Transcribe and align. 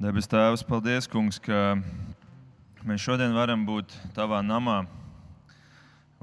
Debes 0.00 0.24
Tēvs, 0.24 0.62
paldies, 0.64 1.04
Kungs, 1.12 1.36
ka 1.44 1.74
mēs 2.88 3.02
šodien 3.04 3.34
varam 3.36 3.66
būt 3.68 3.92
Tavā 4.16 4.38
namā. 4.40 4.86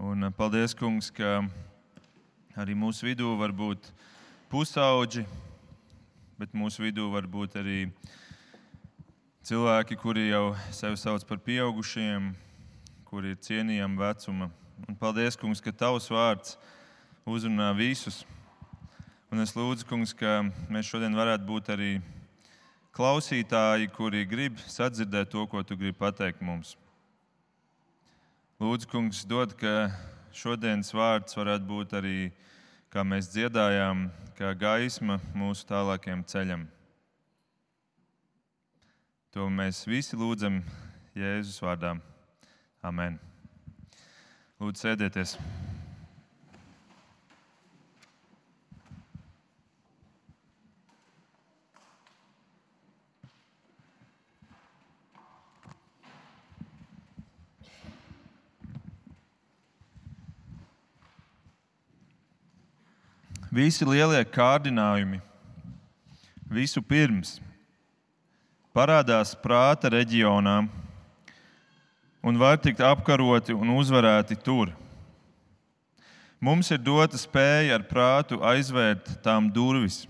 Un 0.02 0.26
paldies, 0.34 0.74
Kungs, 0.74 1.12
ka 1.14 1.44
arī 2.58 2.74
mūsu 2.74 3.06
vidū 3.06 3.36
var 3.38 3.54
būt 3.54 3.92
pusauģi, 4.50 5.28
bet 6.42 6.58
mūsu 6.58 6.88
vidū 6.88 7.06
var 7.14 7.30
būt 7.30 7.60
arī 7.62 7.78
cilvēki, 9.46 10.02
kuri 10.02 10.32
jau 10.32 10.56
sevi 10.74 10.98
sauc 10.98 11.30
par 11.30 11.46
pieaugušiem, 11.46 12.34
kuri 13.06 13.36
ir 13.36 13.42
cienījami 13.46 14.02
vecuma. 14.02 14.50
Un 14.90 14.98
paldies, 14.98 15.38
Kungs, 15.38 15.62
ka 15.62 15.70
Tavs 15.70 16.10
vārds 16.10 16.58
uzrunā 17.30 17.76
visus. 17.78 18.24
Un 19.30 19.46
es 19.46 19.54
lūdzu, 19.54 19.86
kungs, 19.86 20.18
ka 20.18 20.48
mēs 20.66 20.90
šodien 20.90 21.14
varētu 21.14 21.46
būt 21.46 21.76
arī 21.78 21.98
klausītāji, 22.98 23.92
kuri 23.94 24.24
grib 24.26 24.58
sadzirdēt 24.66 25.30
to, 25.30 25.44
ko 25.50 25.62
tu 25.62 25.78
gribi 25.78 25.98
pateikt 26.00 26.42
mums. 26.42 26.74
Lūdzu, 28.58 28.90
kungs, 28.90 29.22
dod, 29.30 29.54
ka 29.60 29.92
šodienas 30.34 30.90
vārds 30.98 31.38
varētu 31.38 31.70
būt 31.70 31.94
arī, 32.00 32.16
kā 32.90 33.06
mēs 33.06 33.30
dziedājām, 33.36 34.08
kā 34.40 34.56
gaisma 34.58 35.20
mūsu 35.38 35.68
tālākajam 35.70 36.26
ceļam. 36.26 36.66
To 39.38 39.46
mēs 39.54 39.84
visi 39.86 40.18
lūdzam 40.18 40.64
Jēzus 41.18 41.62
vārdā. 41.62 42.00
Amen. 42.82 43.22
Lūdzu, 44.58 44.88
sēdieties! 44.88 45.38
Visi 63.58 63.86
lielie 63.88 64.20
kārdinājumi, 64.30 65.18
visu 66.52 66.82
pirms. 66.86 67.38
Parādās 68.76 69.32
prāta 69.42 69.90
reģionā. 69.90 70.60
Un 72.22 72.38
var 72.38 72.60
tikt 72.62 72.84
apkaroti 72.86 73.56
un 73.56 73.72
uzvarēti 73.74 74.38
tur. 74.46 74.70
Mums 76.38 76.70
ir 76.70 76.84
dota 76.84 77.18
spēja 77.18 77.80
ar 77.80 77.86
prātu 77.90 78.38
aizvērt 78.46 79.10
tām 79.26 79.48
durvis, 79.50 80.04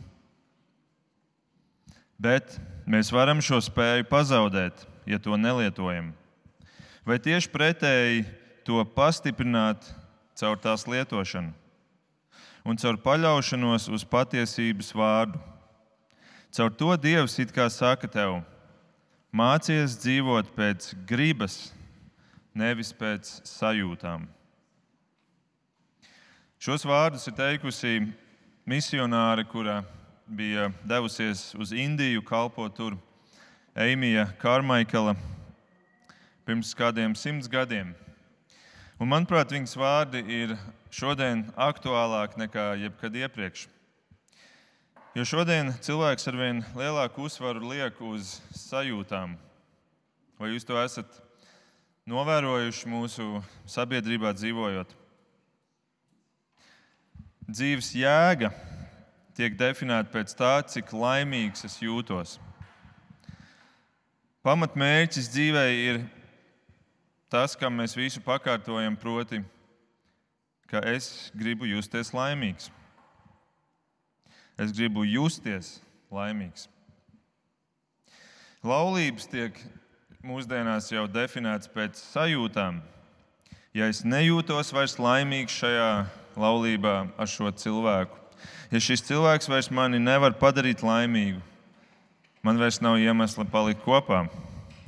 bet 2.19 2.57
mēs 2.83 3.13
varam 3.15 3.39
šo 3.39 3.61
spēju 3.63 4.09
pazaudēt, 4.09 4.83
ja 5.07 5.21
to 5.23 5.39
nelietojam. 5.39 6.09
Vai 7.07 7.15
tieši 7.23 7.53
pretēji 7.53 8.27
to 8.67 8.83
pastiprināt 8.97 9.87
caur 10.35 10.59
tās 10.59 10.83
lietošanu 10.89 11.55
un 12.67 12.75
caur 12.75 12.97
paļaušanos 12.99 13.87
uz 13.95 14.03
patiesības 14.03 14.91
vārdu. 14.91 15.39
Caur 16.51 16.73
to 16.75 16.95
Dievs 16.99 17.37
it 17.39 17.53
kā 17.55 17.69
saka 17.71 18.09
tev, 18.11 18.41
mācies 19.31 19.95
dzīvot 20.01 20.49
pēc 20.55 20.89
gribas, 21.07 21.71
nevis 22.51 22.91
pēc 22.91 23.29
sajūtām. 23.47 24.25
Šos 26.59 26.83
vārdus 26.89 27.27
ir 27.29 27.37
teikusi 27.37 27.99
misionāre, 28.67 29.45
kura 29.47 29.83
bija 30.27 30.67
devusies 30.83 31.53
uz 31.55 31.71
Indiju, 31.71 32.23
kalpot 32.25 32.73
tur 32.75 32.97
Eimija 33.77 34.25
Kārmaikala 34.41 35.13
pirms 36.47 36.73
kādiem 36.75 37.15
simts 37.15 37.47
gadiem. 37.47 37.93
Un, 38.97 39.07
manuprāt, 39.11 39.53
viņas 39.53 39.77
vārdi 39.77 40.23
ir 40.33 40.55
šodien 40.93 41.45
aktuālāki 41.57 42.39
nekā 42.43 42.67
jebkad 42.83 43.15
iepriekš. 43.23 43.67
Jo 45.17 45.25
šodien 45.25 45.71
cilvēks 45.81 46.27
ar 46.29 46.35
vien 46.37 46.61
lielāku 46.77 47.25
uzsvaru 47.25 47.71
liek 47.71 47.97
uz 48.05 48.37
sajūtām. 48.53 49.33
Vai 50.37 50.51
jūs 50.51 50.67
to 50.67 50.77
esat 50.77 51.09
novērojuši 52.05 52.91
mūsu 52.91 53.41
sabiedrībā 53.65 54.35
dzīvojot? 54.37 54.91
Dzīves 57.47 57.93
jēga 57.97 58.51
tiek 59.37 59.57
definēta 59.57 60.11
pēc 60.13 60.35
tā, 60.37 60.53
cik 60.69 60.93
laimīgs 60.93 61.65
es 61.65 61.79
jūtos. 61.81 62.37
Pamatmērķis 64.45 65.33
dzīvē 65.33 65.65
ir 65.75 66.01
tas, 67.31 67.57
kam 67.59 67.81
mēs 67.81 67.97
visu 67.97 68.21
pakārtojam, 68.23 68.95
proti, 68.99 69.41
ka 70.67 70.81
es 70.83 71.31
gribu 71.35 71.67
justies 71.67 72.11
laimīgs. 72.15 72.71
Es 74.57 74.73
gribu 74.73 75.05
justies 75.05 75.77
laimīgs. 76.11 76.67
Laulības 78.65 79.29
tiek 79.31 79.59
mūsdienās 80.25 80.89
jau 80.91 81.05
definētas 81.07 81.69
pēc 81.71 81.99
sajūtām. 82.01 82.81
Ja 83.77 83.87
es 83.91 84.01
nejūtos 84.03 84.73
vairs 84.73 84.97
laimīgs 84.99 85.55
šajā 85.61 85.91
laulībā 86.37 86.95
ar 87.17 87.29
šo 87.29 87.51
cilvēku, 87.53 88.17
ja 88.71 88.81
šis 88.81 89.05
cilvēks 89.07 89.49
vairs 89.51 89.69
mani 89.71 89.99
nevar 90.01 90.35
padarīt 90.37 90.83
laimīgu, 90.85 91.41
man 92.43 92.59
vairs 92.59 92.81
nav 92.81 92.97
iemesla 93.01 93.45
palikt 93.51 93.83
kopā, 93.85 94.25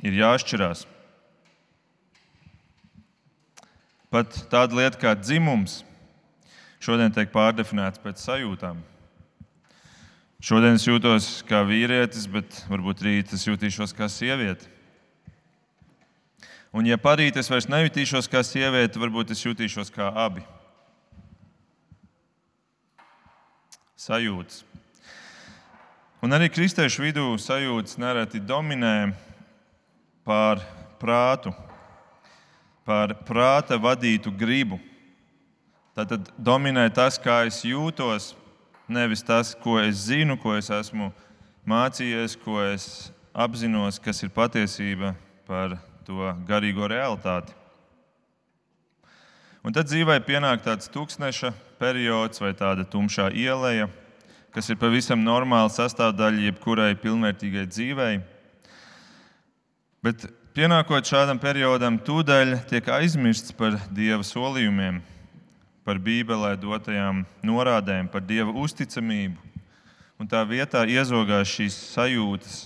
ir 0.02 0.18
jāšķirās. 0.18 0.86
Pat 4.10 4.34
tāda 4.50 4.74
lieta 4.74 4.98
kā 4.98 5.12
dzimums 5.14 5.84
šodien 6.82 7.14
tiek 7.14 7.30
pārdefinēts 7.30 8.02
pēc 8.02 8.24
sajūtām. 8.24 8.80
Šodien 10.42 10.80
es 10.80 10.88
jūtos 10.88 11.28
kā 11.46 11.60
vīrietis, 11.68 12.26
bet 12.32 12.64
varbūt 12.72 13.04
rīt 13.06 13.36
es 13.36 13.46
jutīšos 13.46 13.94
kā 13.94 14.08
sieviete. 14.10 14.66
Un, 16.74 16.90
ja 16.90 16.98
parīt 17.02 17.38
es 17.38 17.50
vairs 17.52 17.70
nejutīšos 17.70 18.30
kā 18.32 18.42
sieviete, 18.46 19.02
varbūt 19.02 19.36
es 19.36 19.46
jutīšos 19.46 19.94
kā 19.94 20.10
abi. 20.26 20.42
Sajūtas. 24.00 24.64
Un 26.26 26.34
arī 26.34 26.50
kristiešu 26.50 27.06
vidū 27.06 27.30
sajūtas 27.38 28.00
nereti 28.02 28.42
dominē 28.42 29.12
pār 30.26 30.66
prātu 31.00 31.54
par 32.88 33.14
prāta 33.28 33.78
vadītu 33.80 34.32
gribu. 34.36 34.80
Tad 35.96 36.30
dominē 36.38 36.88
tas, 36.96 37.18
kā 37.20 37.42
es 37.50 37.62
jūtos, 37.68 38.34
nevis 38.88 39.24
tas, 39.26 39.54
ko 39.56 39.78
es 39.82 40.06
zinu, 40.08 40.38
ko 40.40 40.56
es 40.56 40.70
esmu 40.72 41.12
mācījies, 41.68 42.38
ko 42.40 42.62
es 42.64 43.12
apzinos, 43.34 44.00
kas 44.02 44.24
ir 44.24 44.32
patiesība 44.34 45.14
par 45.48 45.78
to 46.08 46.34
garīgo 46.48 46.88
realitāti. 46.90 47.54
Un 49.60 49.76
tad 49.76 49.90
dzīvē 49.90 50.22
pienāk 50.24 50.64
tāds 50.64 50.88
tūkstneša 50.94 51.52
periods 51.82 52.40
vai 52.40 52.54
tāda 52.58 52.86
tumšā 52.88 53.28
ieleja, 53.36 53.90
kas 54.56 54.72
ir 54.72 54.80
pavisam 54.80 55.20
normāla 55.22 55.70
sastāvdaļa 55.74 56.48
jebkurai 56.48 56.94
pilnvērtīgai 57.02 57.66
dzīvei. 57.68 58.14
Bet 60.04 60.30
Pienākot 60.60 61.08
šādam 61.08 61.38
periodam, 61.40 61.96
tūdaļ 62.04 62.50
tiek 62.68 62.88
aizmirsts 62.92 63.54
par 63.56 63.78
Dieva 63.96 64.26
solījumiem, 64.28 64.98
par 65.88 66.02
Bībelē 66.04 66.50
dotajām 66.60 67.22
norādēm, 67.48 68.10
par 68.12 68.26
Dieva 68.28 68.52
uzticamību. 68.52 69.40
Un 70.20 70.28
tā 70.28 70.44
vietā 70.44 70.84
iezogās 70.84 71.48
šīs 71.48 71.80
sajūtas, 71.94 72.60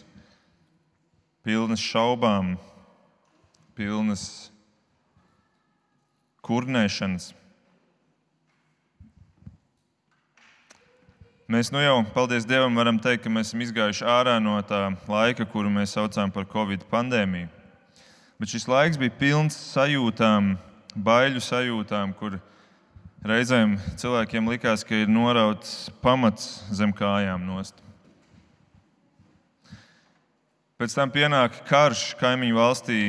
pilnas 1.46 1.86
šaubām, 1.86 2.56
pilnas 3.78 4.26
kurnēšanas. 6.42 7.30
Mēs 11.46 11.70
nu 11.70 11.86
jau, 11.86 12.00
paldies 12.18 12.50
Dievam, 12.50 12.74
varam 12.74 12.98
teikt, 12.98 13.28
ka 13.28 13.38
mēs 13.38 13.54
esam 13.54 13.68
izgājuši 13.70 14.14
ārā 14.18 14.40
no 14.42 14.58
tā 14.66 14.88
laika, 15.06 15.46
kuru 15.46 15.70
mēs 15.70 15.94
saucām 15.94 16.34
par 16.34 16.50
Covid 16.50 16.90
pandēmiju. 16.90 17.60
Bet 18.44 18.52
šis 18.52 18.66
laiks 18.68 18.98
bija 19.00 19.14
pilns 19.16 19.56
sajūtām, 19.56 20.50
baiļu 21.00 21.40
sajūtām, 21.40 22.10
kur 22.20 22.34
reizēm 23.24 23.78
cilvēkiem 24.02 24.50
likās, 24.52 24.84
ka 24.84 24.98
ir 25.00 25.08
norauts 25.08 25.86
pamats 26.04 26.50
zem 26.76 26.92
kājām 26.92 27.46
nost. 27.48 27.80
Pēc 30.76 30.98
tam 30.98 31.16
pienāk 31.16 31.62
karš 31.72 32.04
kaimiņu 32.20 32.60
valstī, 32.60 33.00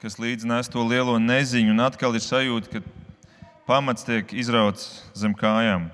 kas 0.00 0.16
līdz 0.16 0.48
nes 0.48 0.72
to 0.72 0.86
lielo 0.88 1.18
neziņu, 1.20 1.76
un 1.76 1.84
atkal 1.90 2.16
ir 2.16 2.24
sajūta, 2.24 2.72
ka 2.72 3.60
pamats 3.68 4.08
tiek 4.08 4.32
izrauts 4.32 5.02
zem 5.12 5.36
kājām. 5.36 5.90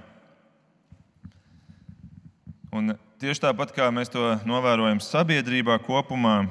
Un 2.71 2.95
tieši 3.19 3.49
tāpat 3.51 3.75
kā 3.75 3.91
mēs 3.91 4.15
to 4.15 4.37
novērojam 4.47 5.03
sabiedrībā 5.03 5.83
kopumā, 5.83 6.45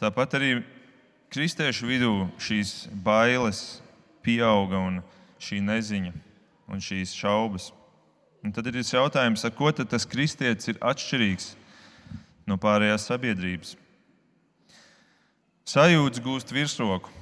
tāpat 0.00 0.40
arī 0.40 0.54
kristiešu 1.30 1.86
vidū 1.86 2.14
šīs 2.42 2.88
bailes 3.06 3.80
pieauga 4.24 4.80
un 4.82 4.98
šī 5.40 5.60
neziņa 5.62 6.12
un 6.70 6.82
šīs 6.82 7.14
šaubas. 7.14 7.70
Un 8.42 8.54
tad 8.56 8.66
ir 8.66 8.80
jautājums, 8.80 9.44
ar 9.44 9.52
ko 9.54 9.70
tas 9.70 10.08
kristietis 10.08 10.72
ir 10.72 10.80
atšķirīgs 10.80 11.52
no 12.48 12.56
pārējās 12.58 13.06
sabiedrības. 13.10 13.76
Sajūta 15.70 16.22
gūst 16.24 16.50
virsroku. 16.50 17.12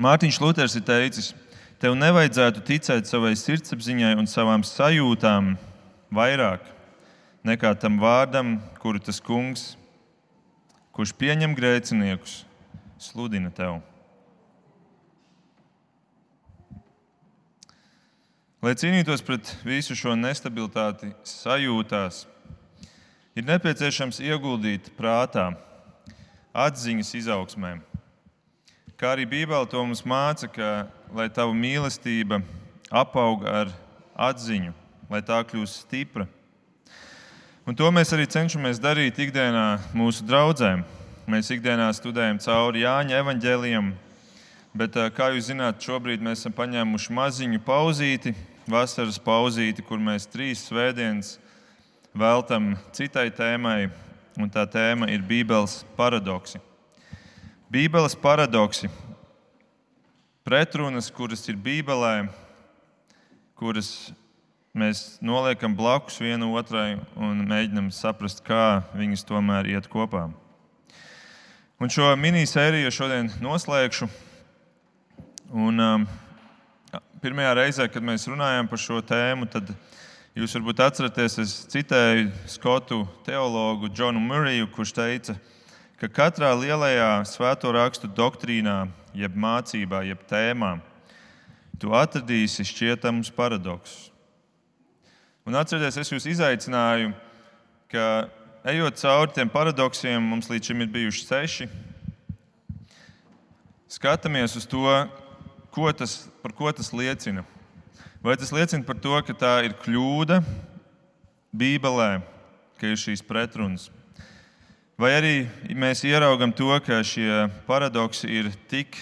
Mārtiņš 0.00 0.40
Luters 0.40 0.74
ir 0.74 0.82
teicis, 0.88 1.34
tev 1.78 1.94
nevajadzētu 1.94 2.64
ticēt 2.66 3.06
savai 3.06 3.36
sirdsapziņai 3.38 4.16
un 4.18 4.26
savām 4.26 4.64
sajūtām 4.66 5.54
vairāk 6.10 6.64
nekā 7.46 7.74
tam 7.78 8.00
vārdam, 8.00 8.58
kuru 8.80 8.98
tas 8.98 9.20
kungs, 9.22 9.74
kurš 10.96 11.14
pieņem 11.20 11.54
grēciniekus, 11.56 12.40
sludina 13.00 13.50
tev. 13.54 13.80
Lai 18.60 18.74
cīnītos 18.76 19.22
pret 19.24 19.54
visu 19.64 19.96
šo 19.96 20.12
nestabilitāti 20.20 21.14
sajūtās, 21.24 22.26
ir 23.32 23.46
nepieciešams 23.48 24.20
ieguldīt 24.20 24.90
prātā, 24.98 25.46
atziņas 26.52 27.14
izaugsmē. 27.22 27.78
Kā 29.00 29.14
arī 29.14 29.24
Bībele 29.24 29.64
to 29.64 29.80
mums 29.80 30.04
māca, 30.04 30.50
ka, 30.52 30.70
lai 31.16 31.30
tava 31.32 31.56
mīlestība 31.56 32.42
apauga 32.92 33.62
ar 33.62 33.72
atziņu, 34.28 34.74
lai 35.08 35.22
tā 35.24 35.40
kļūst 35.40 35.86
stipra. 35.86 36.28
Un 37.64 37.76
to 37.78 37.88
mēs 37.94 38.12
arī 38.12 38.28
cenšamies 38.28 38.82
darīt 38.82 39.22
ikdienā 39.24 39.78
mūsu 39.96 40.26
draugiem. 40.28 40.84
Mēs 41.30 41.46
ikdienā 41.54 41.84
studējam 41.94 42.40
cauri 42.42 42.80
Jāņa 42.82 43.18
evaņģēliem, 43.20 43.90
bet, 44.80 44.96
kā 45.14 45.28
jūs 45.30 45.50
zināt, 45.52 45.76
šobrīd 45.84 46.24
mēs 46.26 46.40
esam 46.40 46.54
paņēmuši 46.56 47.14
maziņu 47.14 47.60
pauzīti, 47.62 48.32
vasaras 48.66 49.20
pauzīti, 49.22 49.84
kur 49.86 50.02
mēs 50.02 50.26
trīs 50.26 50.64
svētdienas 50.66 51.36
veltam 52.18 52.72
citai 52.96 53.28
tēmai, 53.36 53.92
un 54.42 54.50
tā 54.50 54.64
tēma 54.66 55.06
ir 55.14 55.22
Bībeles 55.28 55.84
paradoksi. 55.94 56.58
Bībeles 57.70 58.18
paradoksi, 58.18 58.90
pretrunas, 60.42 61.12
kuras 61.14 61.46
ir 61.46 61.62
Bībelē, 61.62 62.26
kuras 63.54 64.10
mēs 64.74 65.20
noliekam 65.22 65.78
blakus 65.78 66.18
viena 66.18 66.50
otrai 66.50 66.96
un 67.14 67.46
mēģinam 67.46 67.94
saprast, 67.94 68.42
kā 68.42 68.80
viņas 68.98 69.28
tomēr 69.30 69.76
iet 69.76 69.86
kopā. 69.92 70.32
Un 71.80 71.88
šo 71.88 72.10
minisēriju 72.12 72.90
šodien 72.92 73.30
noslēgšu. 73.40 74.04
Un, 75.56 75.80
um, 75.80 76.02
pirmajā 77.24 77.52
reizē, 77.56 77.86
kad 77.88 78.04
mēs 78.04 78.26
runājām 78.28 78.66
par 78.68 78.82
šo 78.82 78.98
tēmu, 79.00 79.46
tad 79.48 79.70
jūs 80.36 80.58
varbūt 80.58 80.82
atceraties, 80.84 81.38
es 81.40 81.54
citēju 81.72 82.26
skotu 82.52 82.98
teologu 83.24 83.88
Džonu 83.88 84.20
Muriju, 84.20 84.68
kurš 84.74 84.92
teica, 84.98 85.38
ka 85.96 86.10
katrā 86.18 86.50
lielajā 86.52 87.08
svēto 87.30 87.72
rakstu 87.72 88.12
doktrīnā, 88.12 88.82
jeb 89.16 89.40
mācībā, 89.40 90.02
jeb 90.04 90.20
tēmā, 90.28 90.74
tu 91.80 91.96
atradīsi 91.96 92.68
šķietamus 92.74 93.32
paradoksus. 93.32 94.10
Un 95.48 95.56
atcerieties, 95.56 95.96
es 96.04 96.12
jūs 96.12 96.28
izaicināju, 96.36 97.14
ka 97.88 98.28
ejot 98.64 98.98
cauri 99.00 99.32
tiem 99.32 99.48
paradoksiem, 99.48 100.20
mums 100.22 100.50
līdz 100.50 100.70
šim 100.70 100.84
ir 100.84 100.90
bijuši 100.92 101.24
seši. 101.24 101.68
Skatāmies 103.90 104.56
uz 104.58 104.66
to, 104.68 104.84
ko 105.72 105.88
tas, 105.96 106.28
par 106.42 106.52
ko 106.56 106.70
tas 106.72 106.92
liecina. 106.92 107.44
Vai 108.20 108.36
tas 108.36 108.52
liecina 108.52 108.84
par 108.84 109.00
to, 109.00 109.16
ka 109.24 109.32
tā 109.32 109.54
ir 109.64 109.74
kļūda 109.80 110.42
Bībelē, 111.56 112.20
ka 112.78 112.92
ir 112.92 113.00
šīs 113.00 113.24
pretrunas? 113.24 113.88
Vai 115.00 115.14
arī 115.16 115.34
mēs 115.72 116.04
ieraugam 116.04 116.52
to, 116.52 116.68
ka 116.84 117.00
šie 117.00 117.48
paradoksi 117.64 118.28
ir 118.28 118.52
tik 118.68 118.98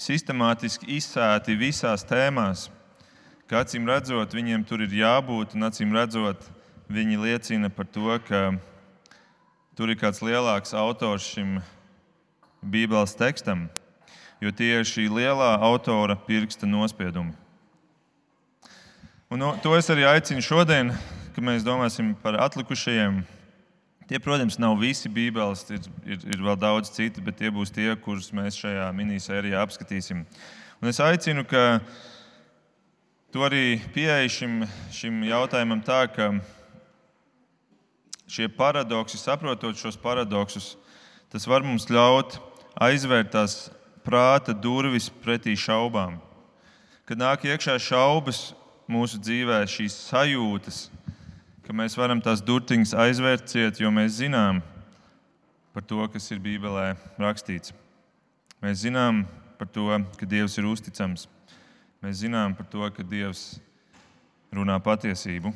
sistemātiski 0.00 0.96
izsēti 0.96 1.54
visās 1.54 2.02
tēmās, 2.08 2.66
ka 3.46 3.62
acīm 3.62 3.86
redzot, 3.86 4.34
viņiem 4.34 4.66
tur 4.66 4.82
ir 4.82 4.96
jābūt, 5.04 5.54
un 5.54 5.68
acīm 5.68 5.94
redzot, 5.94 6.42
viņi 6.90 7.20
liecina 7.22 7.70
par 7.70 7.86
to, 7.86 8.18
ka 8.26 8.54
tur 9.78 9.90
ir 9.90 9.98
kāds 10.00 10.20
lielāks 10.22 10.74
autors 10.76 11.24
šim 11.32 11.60
Bībeles 12.60 13.14
tekstam 13.16 13.70
jo 14.40 14.50
tie 14.56 14.78
ir 14.80 14.88
šī 14.88 15.06
lielā 15.12 15.52
autora 15.60 16.16
pirksta 16.16 16.68
nospiedumi. 16.68 17.34
Un 19.30 19.38
no, 19.44 19.52
to 19.62 19.76
es 19.76 19.90
arī 19.92 20.06
aicinu 20.08 20.42
šodien, 20.42 20.94
kad 21.36 21.44
mēs 21.44 21.66
domāsim 21.66 22.14
par 22.22 22.40
atlikušajiem. 22.48 23.20
Tie, 24.10 24.18
protams, 24.18 24.56
nav 24.58 24.74
visi 24.80 25.10
Bībeles, 25.12 25.62
ir, 25.70 25.84
ir, 26.02 26.24
ir 26.34 26.40
vēl 26.42 26.56
daudz 26.58 26.90
citu, 26.90 27.22
bet 27.22 27.38
tie 27.38 27.52
būs 27.54 27.70
tie, 27.70 27.92
kurus 28.02 28.32
mēs 28.34 28.58
šajā 28.58 28.88
minisērijā 28.96 29.60
apskatīsim. 29.62 30.24
Un 30.80 30.90
es 30.90 30.98
aicinu, 31.04 31.44
ka 31.46 31.78
tu 33.30 33.44
arī 33.46 33.78
pieeji 33.94 34.32
šim, 34.40 34.56
šim 34.90 35.22
jautājumam 35.28 35.84
tā, 35.86 36.00
ka 36.10 36.32
šie 38.30 38.48
paradoksi, 38.54 39.18
saprotot 39.18 39.78
šos 39.78 39.98
paradoksus, 40.00 40.76
tas 41.32 41.46
var 41.50 41.64
mums 41.66 41.88
ļaut 41.90 42.38
aizvērt 42.78 43.32
tās 43.34 43.56
prāta 44.06 44.54
durvis 44.54 45.10
pretī 45.22 45.56
šaubām. 45.58 46.18
Kad 47.04 47.18
nāk 47.18 47.44
iekšā 47.48 47.74
šaubas 47.82 48.52
mūsu 48.90 49.18
dzīvē, 49.18 49.64
šīs 49.66 49.96
sajūtas, 50.08 50.84
ka 51.66 51.74
mēs 51.74 51.96
varam 51.98 52.22
tās 52.22 52.42
durtiņas 52.42 52.94
aizvērt 53.04 53.50
ciet, 53.50 53.82
jo 53.82 53.90
mēs 53.94 54.20
zinām 54.22 54.62
par 55.74 55.84
to, 55.86 56.02
kas 56.10 56.30
ir 56.30 56.42
Bībelē 56.42 56.94
rakstīts. 57.18 57.74
Mēs 58.62 58.82
zinām 58.84 59.24
par 59.58 59.70
to, 59.70 59.86
ka 60.18 60.26
Dievs 60.26 60.58
ir 60.58 60.66
uzticams. 60.70 61.26
Mēs 62.02 62.22
zinām 62.22 62.54
par 62.58 62.66
to, 62.70 62.86
ka 62.94 63.04
Dievs 63.06 63.60
runā 64.54 64.78
patiesību. 64.82 65.52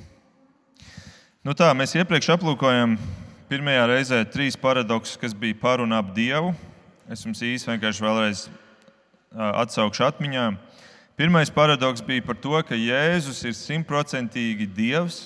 Nu 1.44 1.52
tā, 1.52 1.66
mēs 1.76 1.92
iepriekš 1.92 2.30
aplūkojam 2.38 2.94
pirmajā 3.50 3.88
reizē 3.90 4.22
trīs 4.24 4.56
paradoksus, 4.56 5.18
kas 5.20 5.34
bija 5.36 5.58
par 5.60 5.82
un 5.84 5.92
ap 5.92 6.14
Dievu 6.16 6.54
Es 7.04 7.20
jums 7.20 7.42
īsi 7.44 7.68
vienkārši 7.68 8.00
vēlreiz 8.00 8.42
atsaukšu 9.36 10.06
atmiņā. 10.06 10.44
Pirmais 11.20 11.50
paradoks 11.52 12.00
bija 12.04 12.24
par 12.24 12.38
to, 12.40 12.56
ka 12.64 12.78
Jēzus 12.78 13.42
ir 13.44 13.52
simtprocentīgi 13.58 14.64
dievs, 14.72 15.18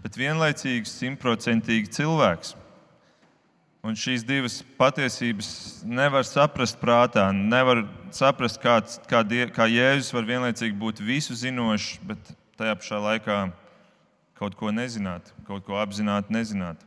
bet 0.00 0.16
vienlaicīgi 0.16 0.88
simtprocentīgi 0.88 1.92
cilvēks. 1.92 2.54
Un 3.84 3.98
šīs 4.00 4.24
divas 4.24 4.62
patiesības 4.80 5.50
nevar 5.84 6.24
saprast 6.24 6.80
prātā. 6.80 7.26
Nevar 7.36 7.82
saprast, 8.16 8.56
kā, 8.64 8.78
kā, 9.10 9.20
die, 9.28 9.44
kā 9.52 9.68
Jēzus 9.68 10.14
var 10.16 10.24
vienlaicīgi 10.30 10.80
būt 10.80 11.04
visu 11.04 11.36
zinošs, 11.36 11.98
bet 12.08 12.32
tajā 12.56 12.78
pašā 12.80 13.02
laikā 13.10 13.42
kaut 14.38 14.56
ko 14.58 14.72
nezināt, 14.74 15.30
kaut 15.46 15.64
ko 15.66 15.78
apzināti 15.78 16.34
nezināt. 16.34 16.80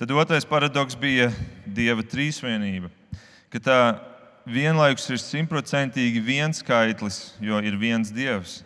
Tad 0.00 0.12
otrais 0.16 0.46
paradoks 0.48 0.96
bija 0.96 1.28
Dieva 1.68 2.00
trīsvienība. 2.00 2.88
Ka 3.52 3.60
tā 3.60 3.80
vienlaikus 4.48 5.08
ir 5.12 5.20
simtprocentīgi 5.20 6.22
viens 6.24 6.62
skaitlis, 6.62 7.34
jo 7.42 7.60
ir 7.60 7.76
viens 7.76 8.12
Dievs. 8.14 8.60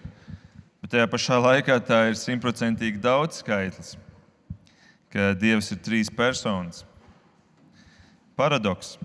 Bet 0.82 0.92
tajā 0.94 1.08
pašā 1.10 1.40
laikā 1.40 1.78
tā 1.82 2.04
ir 2.10 2.18
simtprocentīgi 2.20 3.02
daudz 3.02 3.40
skaitlis, 3.42 3.94
ka 5.10 5.32
Dievs 5.38 5.72
ir 5.74 5.82
trīs 5.82 6.12
personas. 6.12 6.84
Paradoks. 8.38 8.98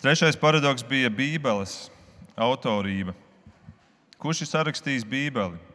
Trešais 0.00 0.38
paradoks 0.40 0.82
bija 0.86 1.10
Bībeles 1.12 1.90
autorība. 2.38 3.12
Kurš 4.20 4.46
ir 4.46 4.50
sarakstījis 4.50 5.04
Bībeli? 5.06 5.69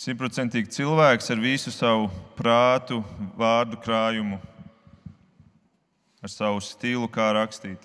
Simtprocentīgi 0.00 0.70
cilvēks 0.72 1.26
ar 1.28 1.40
visu 1.42 1.68
savu 1.68 2.06
prātu, 2.32 3.02
vārdu 3.36 3.76
krājumu, 3.84 4.38
ar 6.24 6.32
savu 6.32 6.62
stilu, 6.64 7.04
kā 7.12 7.26
rakstīt. 7.36 7.82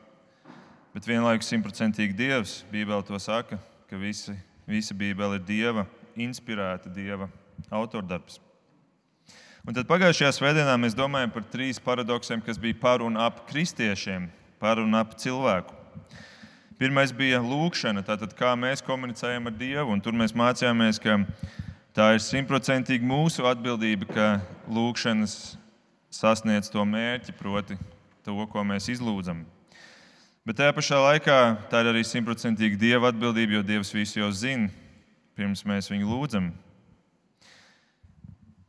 Bet 0.95 1.09
vienlaikus 1.09 1.49
simtprocentīgi 1.51 2.15
Dievs, 2.15 2.53
Bībele 2.71 3.03
to 3.03 3.19
saka, 3.19 3.57
ka 3.89 3.99
visi, 3.99 4.31
visa 4.63 4.95
Bībele 4.95 5.41
ir 5.41 5.43
Dieva 5.43 5.83
inspirēta, 6.15 6.87
Dieva 6.87 7.27
autordarbs. 7.67 8.39
Un 9.67 9.75
tad 9.75 9.83
pagājušajā 9.91 10.31
svētdienā 10.37 10.77
mēs 10.79 10.95
domājam 10.95 11.35
par 11.35 11.43
trīs 11.51 11.83
paradoksiem, 11.83 12.39
kas 12.47 12.55
bija 12.55 12.79
par 12.79 13.03
un 13.03 13.19
ap 13.19 13.43
kristiešiem, 13.51 14.29
par 14.63 14.79
un 14.79 14.95
ap 14.95 15.17
cilvēku. 15.19 15.75
Pirmais 16.79 17.11
bija 17.11 17.43
lūkšana, 17.43 18.07
tātad 18.07 18.31
kā 18.39 18.55
mēs 18.55 18.79
komunicējam 18.87 19.51
ar 19.51 19.59
Dievu. 19.59 19.91
Un 19.91 19.99
tur 19.99 20.15
mēs 20.15 20.31
mācījāmies, 20.31 21.03
ka 21.03 21.19
Tā 21.95 22.09
ir 22.11 22.19
simtprocentīgi 22.19 23.07
mūsu 23.07 23.45
atbildība, 23.47 24.03
ka 24.09 24.23
lūkšanas 24.67 25.55
sasniedz 26.11 26.67
to 26.67 26.83
mērķi, 26.83 27.31
proti, 27.39 27.77
to, 28.27 28.35
ko 28.51 28.63
mēs 28.67 28.89
izlūdzam. 28.91 29.45
Bet 30.43 30.59
tajā 30.59 30.73
pašā 30.75 30.99
laikā 30.99 31.37
tā 31.71 31.85
ir 31.85 31.93
arī 31.93 32.03
simtprocentīgi 32.03 32.81
Dieva 32.81 33.13
atbildība, 33.13 33.55
jo 33.55 33.63
Dievs 33.71 33.93
visu 33.95 34.19
jau 34.19 34.27
zina, 34.35 34.67
pirms 35.39 35.63
mēs 35.63 35.87
viņu 35.87 36.11
lūdzam. 36.11 36.51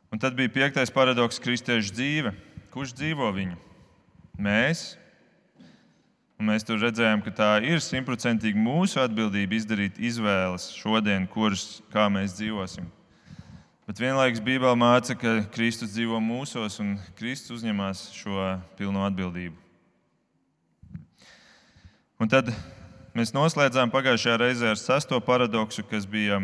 Un 0.07 0.23
tad 0.23 0.39
bija 0.39 0.53
piektais 0.61 0.95
paradoks 0.95 1.43
kristiešu 1.43 1.97
dzīve. 1.99 2.31
Kurš 2.71 2.95
dzīvo 2.95 3.27
viņu? 3.35 3.59
Mēs. 4.39 4.93
Un 6.39 6.47
mēs 6.53 6.63
tur 6.63 6.79
redzējām, 6.79 7.27
ka 7.27 7.35
tā 7.35 7.53
ir 7.67 7.83
simtprocentīgi 7.83 8.55
mūsu 8.55 9.03
atbildība 9.03 9.59
izdarīt 9.59 9.99
izvēles 9.99 10.71
šodien, 10.79 11.27
kuras 11.27 11.81
kā 11.91 12.07
mēs 12.13 12.39
dzīvosim. 12.39 12.87
Bet 13.87 14.01
vienlaikus 14.03 14.41
Bībelē 14.43 14.73
māca, 14.75 15.13
ka 15.15 15.45
Kristus 15.55 15.93
dzīvo 15.93 16.17
mūsos 16.19 16.73
un 16.83 16.97
Kristus 17.15 17.61
uzņemas 17.61 18.01
šo 18.11 18.49
pilno 18.75 19.05
atbildību. 19.07 19.55
Un 22.19 22.27
tad 22.27 22.49
mēs 23.15 23.31
noslēdzām 23.31 23.87
pagājušajā 23.93 24.41
reizē 24.41 24.73
ar 24.73 24.81
sesto 24.81 25.15
paradoksu, 25.23 25.85
kas 25.87 26.03
bija 26.03 26.41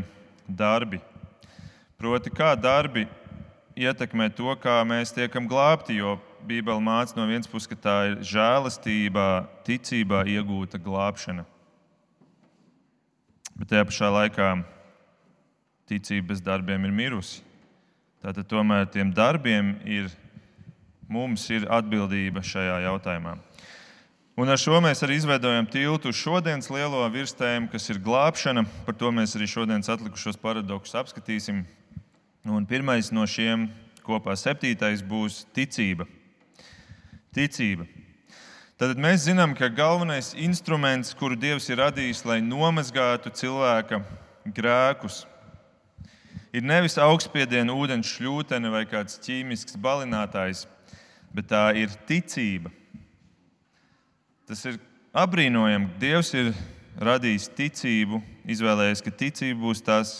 darbi. 0.47 1.01
Proti, 1.99 2.31
kā 2.31 2.53
darbi 2.55 3.09
ietekmē 3.75 4.29
to, 4.37 4.55
kā 4.63 4.77
mēs 4.87 5.11
tiekam 5.11 5.43
glābti, 5.51 5.97
jo 5.99 6.15
Bībele 6.47 6.79
māca 6.79 7.19
no 7.19 7.27
vienas 7.27 7.51
puses, 7.51 7.67
ka 7.67 7.75
tā 7.75 7.97
ir 8.13 8.21
žēlastībā, 8.23 9.27
ticībā 9.67 10.23
iegūta 10.31 10.79
glābšana. 10.79 11.43
Bet 13.59 13.75
tajā 13.75 13.83
pašā 13.91 14.15
laikā 14.15 14.53
ticība 15.93 16.33
bez 16.33 16.41
darbiem 16.43 16.89
ir 16.89 16.93
mirusi. 16.93 17.41
Tātad 18.23 18.47
tomēr 18.49 18.87
tiem 18.89 19.11
darbiem 19.13 19.73
ir, 19.85 20.11
mums 21.11 21.43
ir 21.51 21.67
atbildība 21.67 22.43
šajā 22.45 22.77
jautājumā. 22.87 23.37
Un 24.33 24.49
ar 24.49 24.57
šo 24.57 24.79
mēs 24.81 25.03
arī 25.05 25.19
izveidojam 25.19 25.67
tiltu 25.69 26.09
uz 26.09 26.17
šodienas 26.17 26.71
lielo 26.73 27.03
virsmu, 27.13 27.67
kas 27.69 27.85
ir 27.93 27.99
glābšana. 28.01 28.63
Par 28.87 28.95
to 28.97 29.11
mēs 29.13 29.35
arī 29.37 29.45
šodienas 29.51 29.91
atlikušos 29.93 30.39
paradoksus 30.41 30.97
apskatīsim. 31.03 31.59
Un 32.49 32.65
pirmais 32.65 33.11
no 33.13 33.27
šiem 33.29 33.67
kopā 34.01 34.33
septītais 34.39 35.03
būs 35.05 35.43
ticība. 35.53 36.07
Ticība. 37.35 37.85
Tad 38.81 38.97
mēs 38.97 39.27
zinām, 39.27 39.53
ka 39.53 39.69
galvenais 39.69 40.31
instruments, 40.33 41.13
kuru 41.13 41.37
Dievs 41.37 41.69
ir 41.69 41.77
radījis, 41.83 42.23
lai 42.25 42.39
nomazgātu 42.41 43.29
cilvēka 43.37 44.01
grēkus, 44.49 45.27
ir 46.53 46.63
nevis 46.65 46.99
augstspiediena 47.01 47.73
ūdens 47.73 48.11
šļūtene 48.13 48.69
vai 48.73 48.83
kāds 48.89 49.17
ķīmisks 49.25 49.79
balinātājs, 49.81 50.67
bet 51.33 51.49
tā 51.49 51.65
ir 51.77 51.93
ticība. 52.07 52.69
Tas 54.45 54.61
ir 54.69 54.77
apbrīnojami. 55.17 55.89
Dievs 56.01 56.33
ir 56.37 56.51
radījis 57.01 57.49
ticību, 57.57 58.21
izvēlējies, 58.53 59.01
ka 59.01 59.15
ticība 59.23 59.65
būs 59.65 59.81
tas, 59.85 60.13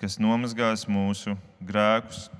kas 0.00 0.18
nomazgās 0.20 0.86
mūsu 0.88 1.36
grēkus. 1.60 2.30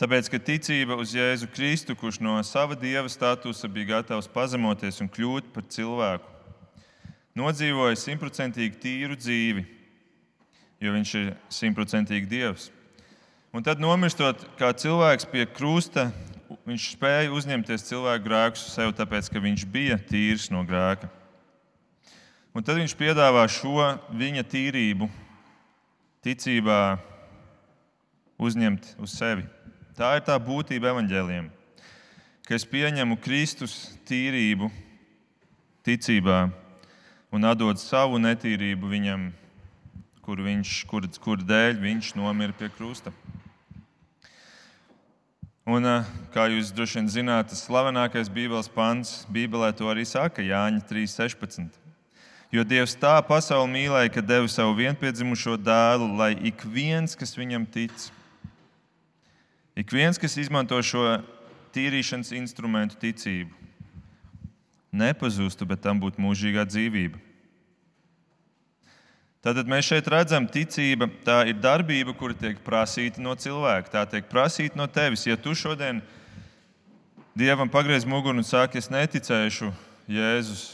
Tāpēc, 0.00 0.30
ka 0.32 0.40
ticība 0.40 0.96
uz 1.00 1.12
Jēzu 1.12 1.48
Kristu, 1.52 1.96
kurš 1.96 2.22
no 2.24 2.38
sava 2.44 2.76
dieva 2.76 3.08
statusa 3.12 3.68
bija 3.68 3.98
gatavs 3.98 4.30
pazemoties 4.32 5.00
un 5.04 5.10
kļūt 5.12 5.50
par 5.52 5.66
cilvēku, 5.68 6.24
nodzīvoja 7.36 7.98
simtprocentīgi 8.00 8.80
tīru 8.80 9.18
dzīvi, 9.20 9.66
jo 10.80 10.92
viņš 10.94 11.14
ir 11.20 11.30
simtprocentīgi 11.52 12.28
dievs. 12.30 12.70
Un 13.52 13.64
tad, 13.66 13.80
nomirstot 13.82 14.42
kā 14.58 14.70
cilvēks 14.72 15.26
pie 15.28 15.44
krusta, 15.50 16.08
viņš 16.66 16.90
spēja 16.94 17.32
uzņemties 17.34 17.88
cilvēku 17.88 18.26
grēkus 18.28 18.68
sev, 18.72 18.94
tāpēc 18.96 19.28
ka 19.30 19.42
viņš 19.42 19.66
bija 19.70 19.98
tīrs 20.08 20.48
no 20.54 20.62
grēka. 20.66 21.10
Un 22.54 22.66
tad 22.66 22.80
viņš 22.80 22.96
piedāvā 22.98 23.44
šo 23.50 23.92
viņa 24.16 24.42
tīrību, 24.50 25.06
ticībā 26.26 26.80
uzņemt 28.40 28.94
uz 28.98 29.14
sevi. 29.14 29.44
Tā 29.98 30.14
ir 30.16 30.24
tā 30.26 30.36
būtība 30.40 30.90
evaņģēliem, 30.94 31.50
ka 32.46 32.56
es 32.56 32.64
pieņemu 32.66 33.18
Kristus 33.22 33.76
tīrību, 34.08 34.70
ticībā 35.86 36.46
un 37.30 37.46
atdod 37.46 37.78
savu 37.82 38.18
netīrību 38.22 38.90
viņam, 38.90 39.30
kur, 40.24 40.40
viņš, 40.44 40.84
kur, 40.90 41.06
kur 41.22 41.40
dēļ 41.42 41.80
viņš 41.80 42.14
nomira 42.18 42.54
pie 42.56 42.68
krusta. 42.72 43.12
Un, 45.70 45.84
eh, 45.86 46.06
kā 46.34 46.48
jūs 46.50 46.72
droši 46.74 46.98
vien 46.98 47.08
zināt, 47.12 47.50
tas 47.52 47.60
slavenākais 47.66 48.30
Bībeles 48.32 48.70
pants 48.72 49.26
Bībelē 49.30 49.70
to 49.76 49.86
arī 49.86 50.06
saka 50.08 50.42
Jāņa 50.42 50.82
3.16. 50.88 51.76
Jo 52.50 52.64
Dievs 52.66 52.96
tā 52.98 53.12
pasauli 53.22 53.70
mīlēja, 53.70 54.10
ka 54.10 54.20
deva 54.20 54.48
savu 54.50 54.74
vienpiedzimušo 54.80 55.54
dēlu, 55.62 56.08
lai 56.18 56.32
ik 56.50 56.64
viens, 56.66 57.14
kas 57.14 57.36
viņam 57.38 57.68
tic, 57.70 57.92
ik 59.78 59.94
viens, 59.94 60.18
kas 60.18 60.34
izmanto 60.34 60.80
šo 60.82 61.20
tīrīšanas 61.70 62.34
instrumentu 62.34 62.98
ticību, 62.98 63.54
nepazustu, 64.90 65.68
bet 65.68 65.84
tam 65.86 66.02
būtu 66.02 66.18
mūžīgā 66.18 66.66
dzīvība. 66.66 67.29
Tātad 69.40 69.68
mēs 69.72 69.86
šeit 69.88 70.08
redzam, 70.12 70.44
ticība 70.52 71.08
tā 71.24 71.42
ir 71.48 71.56
darbība, 71.56 72.12
kura 72.12 72.36
tiek 72.36 72.58
prasīta 72.60 73.22
no 73.24 73.32
cilvēka. 73.40 73.88
Tā 73.94 74.02
tiek 74.12 74.26
prasīta 74.28 74.76
no 74.76 74.84
tevis. 74.84 75.24
Ja 75.24 75.38
tu 75.40 75.54
šodien 75.56 76.02
Dievam 77.40 77.70
pagriez 77.72 78.04
muguru 78.04 78.36
un 78.36 78.44
saki, 78.44 78.80
es 78.82 78.90
neticēšu 78.92 79.70
Jēzus 80.10 80.64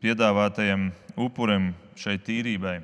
piedāvātajam 0.00 0.86
upurim 1.20 1.72
šai 2.00 2.14
tīrībai, 2.22 2.78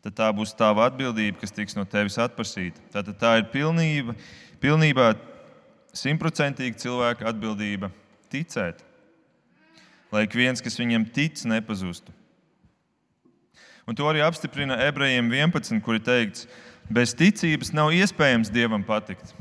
tad 0.00 0.16
tā 0.16 0.28
būs 0.32 0.54
tava 0.56 0.86
atbildība, 0.88 1.42
kas 1.42 1.52
tiks 1.52 1.76
no 1.76 1.84
tevis 1.84 2.16
atprasīta. 2.22 2.80
Tātad 2.94 3.18
tā 3.20 3.34
ir 3.42 3.50
pilnība, 3.52 4.14
pilnībā 4.62 5.10
simtprocentīgi 5.92 6.80
cilvēka 6.86 7.28
atbildība 7.28 7.90
ticēt, 8.32 8.80
lai 10.14 10.24
ik 10.24 10.38
viens, 10.38 10.62
kas 10.64 10.78
viņam 10.80 11.10
tic, 11.12 11.44
nepazustu. 11.50 12.14
Un 13.90 13.96
to 13.98 14.06
arī 14.06 14.20
apstiprina 14.22 14.76
ebrejiem 14.86 15.26
11, 15.34 15.80
kur 15.82 15.96
ir 15.98 16.02
teikts, 16.06 16.44
bez 16.86 17.10
ticības 17.18 17.72
nav 17.74 17.90
iespējams 17.90 18.52
dievam 18.54 18.84
patikt. 18.86 19.32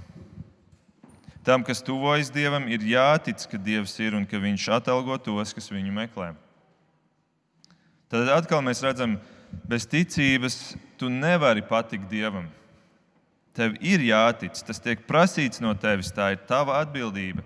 Tam, 1.45 1.61
kas 1.61 1.83
tuvojas 1.85 2.31
dievam, 2.33 2.65
ir 2.65 2.81
jātic, 2.81 3.45
ka 3.45 3.59
dievs 3.61 3.93
ir 4.01 4.17
un 4.17 4.25
ka 4.25 4.41
viņš 4.41 4.65
atalgo 4.79 5.19
tos, 5.21 5.53
kas 5.53 5.69
viņu 5.69 5.93
meklē. 5.93 6.31
Tad 8.09 8.33
atkal 8.39 8.65
mēs 8.65 8.81
redzam, 8.81 9.19
bez 9.69 9.85
ticības 9.85 10.57
tu 10.97 11.13
nevari 11.13 11.61
patikt 11.61 12.09
dievam. 12.09 12.49
Tev 13.53 13.77
ir 13.85 14.01
jātic, 14.01 14.57
tas 14.65 14.81
tiek 14.81 15.05
prasīts 15.05 15.61
no 15.61 15.77
tevis, 15.77 16.09
tā 16.09 16.33
ir 16.33 16.41
tava 16.49 16.81
atbildība. 16.81 17.45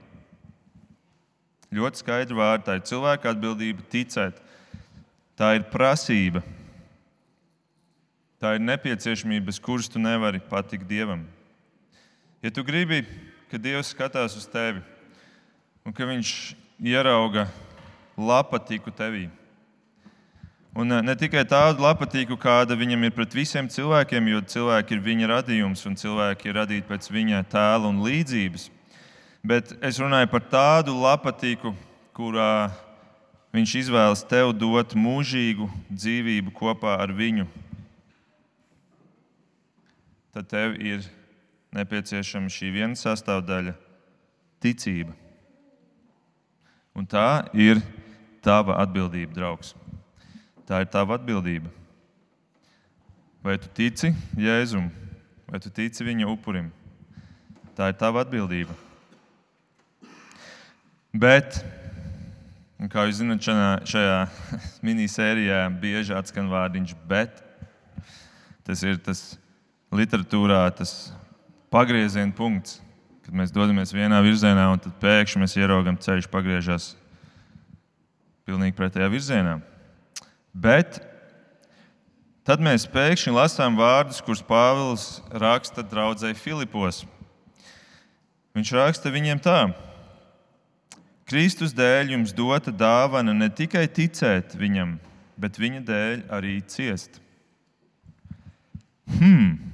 Ļoti 1.74 2.00
skaidra 2.00 2.40
vārda, 2.40 2.66
tā 2.70 2.80
ir 2.80 2.88
cilvēka 2.88 3.36
atbildība 3.36 3.84
ticēt. 3.92 4.40
Tā 5.36 5.56
ir 5.60 5.68
prasība. 5.68 6.44
Tā 8.44 8.58
ir 8.58 8.64
nepieciešamība, 8.68 9.46
bez 9.48 9.56
kuras 9.64 9.88
tu 9.88 10.02
nevari 10.04 10.42
patikt 10.44 10.84
Dievam. 10.84 11.22
Ja 12.44 12.50
tu 12.52 12.60
gribi, 12.68 13.06
ka 13.48 13.56
Dievs 13.56 13.94
skatās 13.94 14.36
uz 14.36 14.44
tevi 14.52 14.82
un 15.88 15.96
ka 15.96 16.04
Viņš 16.04 16.52
ierauga 16.84 17.46
lapatiku 18.20 18.92
tevī, 18.92 19.30
un 20.76 20.92
eh, 20.92 21.00
ne 21.08 21.16
tikai 21.16 21.46
tādu 21.48 21.88
lapatiku, 21.88 22.36
kāda 22.36 22.76
viņam 22.76 23.08
ir 23.08 23.16
pret 23.16 23.32
visiem 23.32 23.72
cilvēkiem, 23.72 24.28
jo 24.34 24.44
cilvēki 24.58 24.98
ir 24.98 25.08
viņa 25.08 25.32
radījums 25.38 25.88
un 25.88 25.96
cilvēki 26.04 26.52
ir 26.52 26.60
radīti 26.60 26.90
pēc 26.92 27.08
viņa 27.16 27.46
tēla 27.48 27.96
un 27.96 28.04
līdzības, 28.04 28.68
bet 29.40 29.72
es 29.80 30.04
runāju 30.04 30.34
par 30.36 30.50
tādu 30.52 31.00
lapatiku, 31.00 31.78
kurā 32.12 32.74
Viņš 33.54 33.72
izvēlas 33.84 34.24
tev 34.26 34.50
dot 34.58 34.96
mūžīgu 34.98 35.68
dzīvību 35.94 36.52
kopā 36.58 36.96
ar 36.98 37.12
viņu 37.14 37.46
tad 40.34 40.50
tev 40.50 40.80
ir 40.82 41.06
nepieciešama 41.74 42.50
šī 42.50 42.72
viena 42.74 42.98
sastāvdaļa- 42.98 43.76
ticība. 44.64 45.14
Un 46.94 47.06
tā 47.06 47.50
ir 47.54 47.82
tava 48.42 48.78
atbildība, 48.82 49.34
draugs. 49.34 49.74
Tā 50.66 50.82
ir 50.82 50.90
tava 50.90 51.18
atbildība. 51.18 51.70
Vai 53.44 53.58
tu 53.58 53.68
tici 53.68 54.14
Jēzum, 54.40 54.90
vai 55.50 55.60
tu 55.60 55.70
tici 55.70 56.04
viņa 56.04 56.30
upurim? 56.32 56.72
Tā 57.76 57.90
ir 57.90 57.98
tava 58.00 58.24
atbildība. 58.24 58.74
Bet, 61.14 61.60
kā 62.90 63.06
jūs 63.06 63.20
zināt, 63.22 63.44
šajā, 63.44 63.86
šajā 63.86 64.18
minisērijā 64.88 65.60
bieži 65.82 66.16
atskan 66.18 66.50
vārdiņš 66.50 66.96
bet. 67.10 67.42
Tas 68.64 68.82
ir 68.88 68.98
tas 69.04 69.38
literatūrā, 69.94 70.66
tas 70.76 71.12
pagrieziena 71.74 72.34
punkts, 72.36 72.80
kad 73.24 73.36
mēs 73.38 73.54
dodamies 73.54 73.94
vienā 73.96 74.20
virzienā, 74.26 74.68
un 74.74 74.82
tad 74.82 74.98
pēkšņi 75.02 75.42
mēs 75.44 75.56
ieraugam, 75.60 75.98
ceļš 76.00 76.28
pagriežas 76.32 76.92
pilnīgi 78.48 78.76
pretējā 78.78 79.08
virzienā. 79.14 79.56
Bet 80.54 81.00
tad 82.46 82.62
mēs 82.64 82.86
pēkšņi 82.92 83.34
lasām 83.34 83.80
vārdus, 83.80 84.22
kurus 84.26 84.44
Pāvils 84.46 85.08
raksta 85.32 85.86
draudzēji 85.88 86.38
Filipos. 86.42 87.04
Viņš 88.54 88.76
raksta 88.78 89.14
viņiem 89.14 89.42
tā: 89.42 89.72
Kristus 91.30 91.74
dēļ 91.74 92.14
jums 92.18 92.36
dota 92.36 92.74
dāvana 92.76 93.34
ne 93.34 93.50
tikai 93.50 93.88
ticēt 93.90 94.54
viņam, 94.60 94.98
bet 95.40 95.58
viņa 95.58 95.86
dēļ 95.88 96.26
arī 96.38 96.60
ciest. 96.70 97.18
Hmm. 99.18 99.73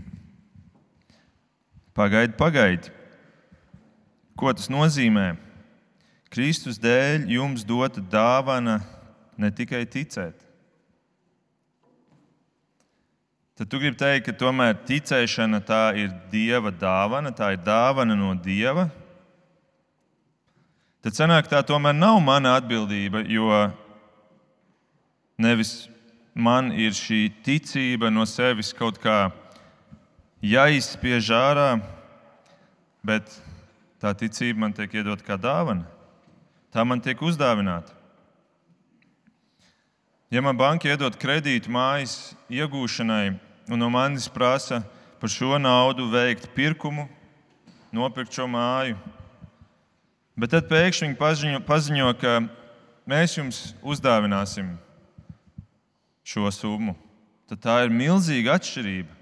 Pagaidi, 2.00 2.32
pagaidi. 2.39 2.91
Ko 4.39 4.53
tas 4.56 4.70
nozīmē? 4.72 5.34
Kristus 6.32 6.77
dēļ 6.79 7.25
jums 7.34 7.65
dota 7.68 8.00
dāvana 8.00 8.77
ne 9.36 9.50
tikai 9.51 9.82
ticēt. 9.84 10.46
Tad 13.60 13.68
tu 13.68 13.82
gribi 13.82 14.00
teikt, 14.00 14.29
ka 14.29 14.38
tomēr 14.39 14.77
ticēšana 14.88 15.60
tā 15.68 15.82
ir 16.00 16.13
Dieva 16.32 16.72
dāvana, 16.72 17.34
tā 17.36 17.51
ir 17.58 17.60
dāvana 17.65 18.15
no 18.15 18.32
Dieva. 18.39 18.88
Tad 21.03 21.20
sanāk, 21.20 21.51
tā 21.51 21.60
tomēr 21.68 21.98
nav 21.98 22.22
mana 22.24 22.56
atbildība, 22.62 23.25
jo 23.27 23.51
nevis 25.36 25.89
man 26.32 26.72
ir 26.72 26.96
šī 26.96 27.25
ticība 27.44 28.08
no 28.08 28.24
sevis 28.24 28.72
kaut 28.72 29.03
kā 29.03 29.25
jāizspiež 30.41 31.29
ārā, 31.36 31.69
bet 33.03 33.27
tā 34.00 34.13
ticība 34.15 34.65
man 34.65 34.75
tiek 34.75 34.93
iedot 35.01 35.22
kā 35.25 35.38
dāvana. 35.39 35.88
Tā 36.69 36.86
man 36.86 37.01
tiek 37.01 37.19
uzdāvināta. 37.22 37.96
Ja 40.29 40.43
man 40.46 40.58
banka 40.58 40.86
iedod 40.86 41.15
kredītu 41.17 41.72
mājas 41.74 42.36
iegūšanai, 42.53 43.34
un 43.69 43.81
no 43.81 43.89
manis 43.89 44.29
prasa 44.29 44.84
par 45.19 45.31
šo 45.34 45.58
naudu 45.58 46.05
veikt 46.12 46.51
pirkumu, 46.53 47.08
nopirkt 47.91 48.38
šo 48.38 48.46
māju, 48.46 49.00
bet 50.38 50.53
tad 50.53 50.69
pēkšņi 50.69 51.10
viņi 51.10 51.17
paziņo, 51.17 51.62
paziņo 51.65 52.12
ka 52.22 52.38
mēs 53.10 53.39
jums 53.39 53.63
uzdāvināsim 53.81 54.75
šo 56.22 56.46
summu, 56.53 56.93
tad 57.50 57.65
tā 57.65 57.79
ir 57.88 57.93
milzīga 57.93 58.60
atšķirība. 58.60 59.18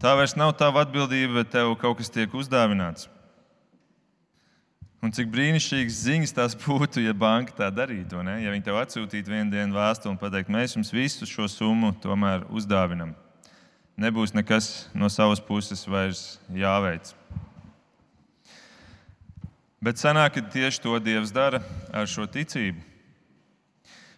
Tā 0.00 0.14
vairs 0.16 0.32
nav 0.32 0.54
tava 0.56 0.80
atbildība, 0.86 1.42
bet 1.42 1.50
tev 1.52 1.74
kaut 1.76 1.98
kas 1.98 2.08
tiek 2.08 2.32
uzdāvināts. 2.32 3.04
Un 5.04 5.12
cik 5.16 5.28
brīnišķīgas 5.32 5.98
ziņas 6.06 6.32
tās 6.36 6.54
būtu, 6.56 7.02
ja 7.04 7.12
banka 7.16 7.52
tā 7.56 7.68
darītu. 7.72 8.22
Ne? 8.24 8.38
Ja 8.40 8.52
viņi 8.52 8.64
tev 8.64 8.78
atsūtītu 8.80 9.32
vienu 9.32 9.52
dienu 9.52 9.76
vēstuli 9.76 10.14
un 10.14 10.20
pateiktu, 10.20 10.52
mēs 10.56 10.76
jums 10.76 10.92
visu 10.92 11.28
šo 11.28 11.48
summu 11.52 11.92
tomēr 12.00 12.46
uzdāvinam. 12.48 13.12
Nebūs 14.00 14.32
nekas 14.32 14.88
no 14.96 15.08
savas 15.12 15.40
puses 15.44 15.84
vairs 15.88 16.38
jāveic. 16.48 17.12
Bet 19.84 20.00
sanāk, 20.00 20.36
ka 20.36 20.44
tieši 20.56 20.80
to 20.84 20.96
Dievs 21.00 21.32
dara 21.32 21.60
ar 21.92 22.08
šo 22.08 22.24
ticību. 22.28 22.80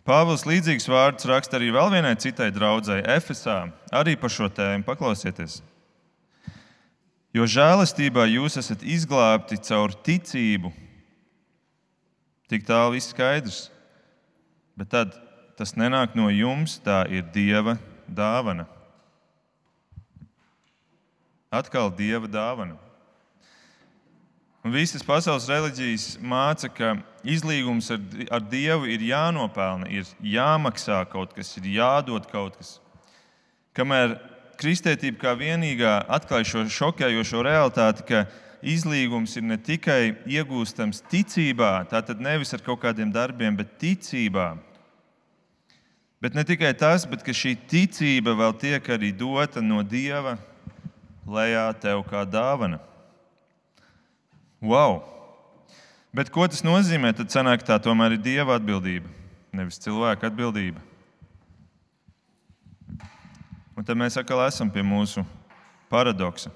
Pāvils 0.07 0.47
līdzīgs 0.47 0.87
vārds 0.91 1.27
raksta 1.31 1.59
arī 1.59 1.71
vēl 1.75 1.91
vienai 1.95 2.15
citai 2.19 2.51
draudzēji, 2.55 3.07
Efesā, 3.19 3.59
arī 3.95 4.15
par 4.19 4.35
šo 4.35 4.51
tēmu. 4.51 4.87
Paklausieties! 4.87 5.61
Jo 7.33 7.47
žēlastībā 7.49 8.27
jūs 8.29 8.59
esat 8.61 8.83
izglābti 8.85 9.57
caur 9.65 9.95
ticību. 10.05 10.69
Tik 12.53 12.67
tālu 12.69 12.99
viss 12.99 13.09
skaidrs. 13.15 13.63
Bet 14.77 14.91
tad 14.93 15.15
tas 15.57 15.73
nenāk 15.77 16.13
no 16.19 16.29
jums, 16.29 16.77
tā 16.85 17.07
ir 17.09 17.25
Dieva 17.33 17.79
dāvana. 18.05 18.67
Atkal 21.53 21.89
Dieva 21.97 22.29
dāvana. 22.29 22.77
Un 24.63 24.71
visas 24.77 25.03
pasaules 25.03 25.49
reliģijas 25.51 26.05
māca, 26.21 26.69
ka 26.71 26.93
izlīgums 27.27 27.89
ar, 27.97 28.05
ar 28.31 28.45
Dievu 28.45 28.93
ir 28.93 29.03
jānopelna, 29.09 29.89
ir 29.89 30.07
jāmaksā 30.21 31.01
kaut 31.11 31.33
kas, 31.35 31.57
ir 31.59 31.73
jādod 31.81 32.29
kaut 32.31 32.61
kas. 32.61 32.77
Kamēr 33.75 34.19
kristētība 34.63 35.19
kā 35.21 35.35
vienīgā 35.39 35.97
atklāja 36.11 36.47
šo 36.49 36.65
šokējošo 36.71 37.43
realitāti, 37.43 38.05
ka 38.07 38.25
izlīgums 38.63 39.35
ir 39.37 39.47
ne 39.47 39.59
tikai 39.59 40.15
iegūstams 40.31 41.03
ticībā, 41.11 41.73
tātad 41.91 42.23
nevis 42.23 42.55
ar 42.55 42.63
kaut 42.63 42.81
kādiem 42.85 43.11
darbiem, 43.13 43.57
bet 43.59 43.75
ticībā. 43.83 44.53
Bet 46.23 46.39
ne 46.39 46.45
tikai 46.47 46.71
tas, 46.79 47.03
bet 47.11 47.27
šī 47.27 47.57
ticība 47.67 48.37
vēl 48.39 48.55
tiek 48.55 48.93
arī 48.95 49.11
dota 49.11 49.59
no 49.59 49.83
Dieva 49.83 50.37
lejā 51.27 51.67
tev 51.83 52.05
kā 52.07 52.23
dāvana. 52.23 52.79
Wow! 54.63 55.03
Bet 56.15 56.31
ko 56.31 56.47
tas 56.47 56.63
nozīmē? 56.63 57.11
Tad 57.19 57.35
sanāk, 57.35 57.67
tā 57.67 57.81
tomēr 57.83 58.15
ir 58.15 58.23
Dieva 58.23 58.61
atbildība, 58.61 59.11
nevis 59.51 59.83
cilvēka 59.83 60.31
atbildība. 60.31 60.92
Un 63.73 63.85
tad 63.85 63.97
mēs 63.97 64.19
atkal 64.21 64.43
esam 64.45 64.69
pie 64.73 64.83
mūsu 64.85 65.25
paradoksa. 65.93 66.51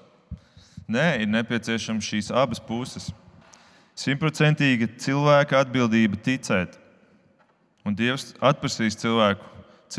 Nē, 0.87 1.23
ir 1.23 1.29
nepieciešams 1.31 2.05
šīs 2.05 2.29
abas 2.31 2.61
puses. 2.63 3.09
Simtprocentīga 3.97 4.87
cilvēka 5.01 5.57
atbildība 5.63 6.19
ticēt, 6.21 6.75
un 7.81 7.95
Dievs 7.97 8.35
atprasīs 8.37 8.99
cilvēku, 9.01 9.41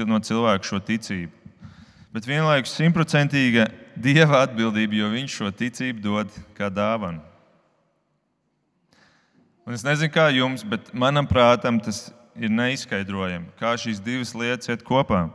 no 0.06 0.20
cilvēka 0.22 0.68
šo 0.68 0.78
ticību. 0.78 1.34
Bet 2.14 2.28
vienlaikus 2.28 2.76
simtprocentīga 2.78 3.66
Dieva 3.98 4.44
atbildība, 4.44 5.00
jo 5.00 5.10
Viņš 5.12 5.34
šo 5.40 5.50
ticību 5.50 6.04
dod 6.04 6.38
kā 6.56 6.70
dāvanu. 6.70 7.20
Un 9.66 9.74
es 9.76 9.82
nezinu, 9.84 10.08
kā 10.14 10.30
jums, 10.32 10.62
bet 10.64 10.94
manam 10.96 11.26
prātam 11.28 11.82
tas 11.82 12.06
ir 12.38 12.48
neizskaidrojami, 12.54 13.50
kā 13.58 13.74
šīs 13.76 13.98
divas 14.00 14.32
lietas 14.38 14.70
iet 14.70 14.86
kopā 14.86 15.26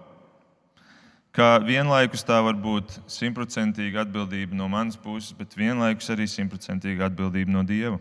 ka 1.34 1.58
vienlaikus 1.66 2.22
tā 2.26 2.38
var 2.46 2.58
būt 2.62 3.00
simtprocentīga 3.10 4.04
atbildība 4.06 4.56
no 4.58 4.68
manas 4.70 5.00
puses, 5.00 5.34
bet 5.34 5.58
vienlaikus 5.58 6.12
arī 6.14 6.28
simtprocentīga 6.30 7.10
atbildība 7.10 7.56
no 7.56 7.64
Dieva. 7.66 7.98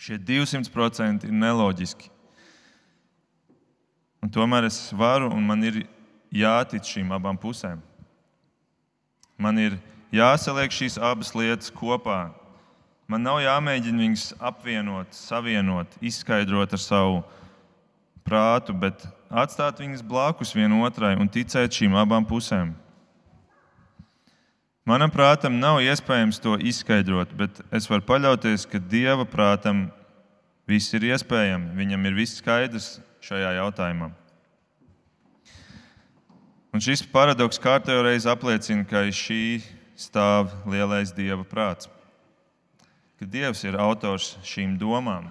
Šie 0.00 0.18
200% 0.18 1.28
ir 1.28 1.36
neloģiski. 1.36 2.10
Un 4.20 4.32
tomēr 4.32 4.66
es 4.68 4.90
varu 4.96 5.30
un 5.32 5.46
man 5.46 5.62
ir 5.64 5.84
jātic 6.34 6.84
šīm 6.88 7.12
abām 7.14 7.38
pusēm. 7.40 7.80
Man 9.40 9.60
ir 9.60 9.78
jāsaliek 10.12 10.72
šīs 10.74 10.98
abas 11.00 11.30
lietas 11.36 11.70
kopā. 11.72 12.32
Man 13.10 13.24
nav 13.26 13.40
jāmēģina 13.42 14.02
viņas 14.04 14.26
apvienot, 14.50 15.14
savienot, 15.16 15.94
izskaidrot 16.04 16.74
ar 16.76 16.82
savu 16.82 17.22
prātu, 18.26 18.74
bet 18.76 19.06
atstāt 19.30 19.80
viņas 19.80 20.02
blakus 20.06 20.52
vienotrai 20.54 21.14
un 21.20 21.30
ticēt 21.30 21.78
šīm 21.78 21.94
abām 21.98 22.26
pusēm. 22.26 22.74
Manam 24.90 25.12
prātam 25.12 25.60
nav 25.60 25.78
iespējams 25.84 26.40
to 26.42 26.56
izskaidrot, 26.58 27.30
bet 27.38 27.60
es 27.70 27.86
varu 27.86 28.02
paļauties, 28.08 28.66
ka 28.66 28.80
Dieva 28.82 29.26
prātam 29.28 29.86
viss 30.66 30.90
ir 30.96 31.04
iespējams. 31.12 31.76
Viņam 31.78 32.08
ir 32.08 32.16
viss 32.16 32.40
skaidrs 32.40 32.96
šajā 33.22 33.52
jautājumā. 33.60 34.10
Un 36.70 36.82
šis 36.82 37.02
paradoks 37.12 37.58
kārtējo 37.62 38.02
reizi 38.06 38.30
apliecina, 38.30 38.86
ka 38.86 39.04
aiz 39.04 39.18
šī 39.18 39.60
stāv 39.98 40.52
lielais 40.70 41.12
Dieva 41.14 41.44
prāts. 41.46 41.90
Ka 43.20 43.28
Dievs 43.28 43.62
ir 43.66 43.76
autors 43.78 44.36
šīm 44.46 44.78
domām. 44.80 45.28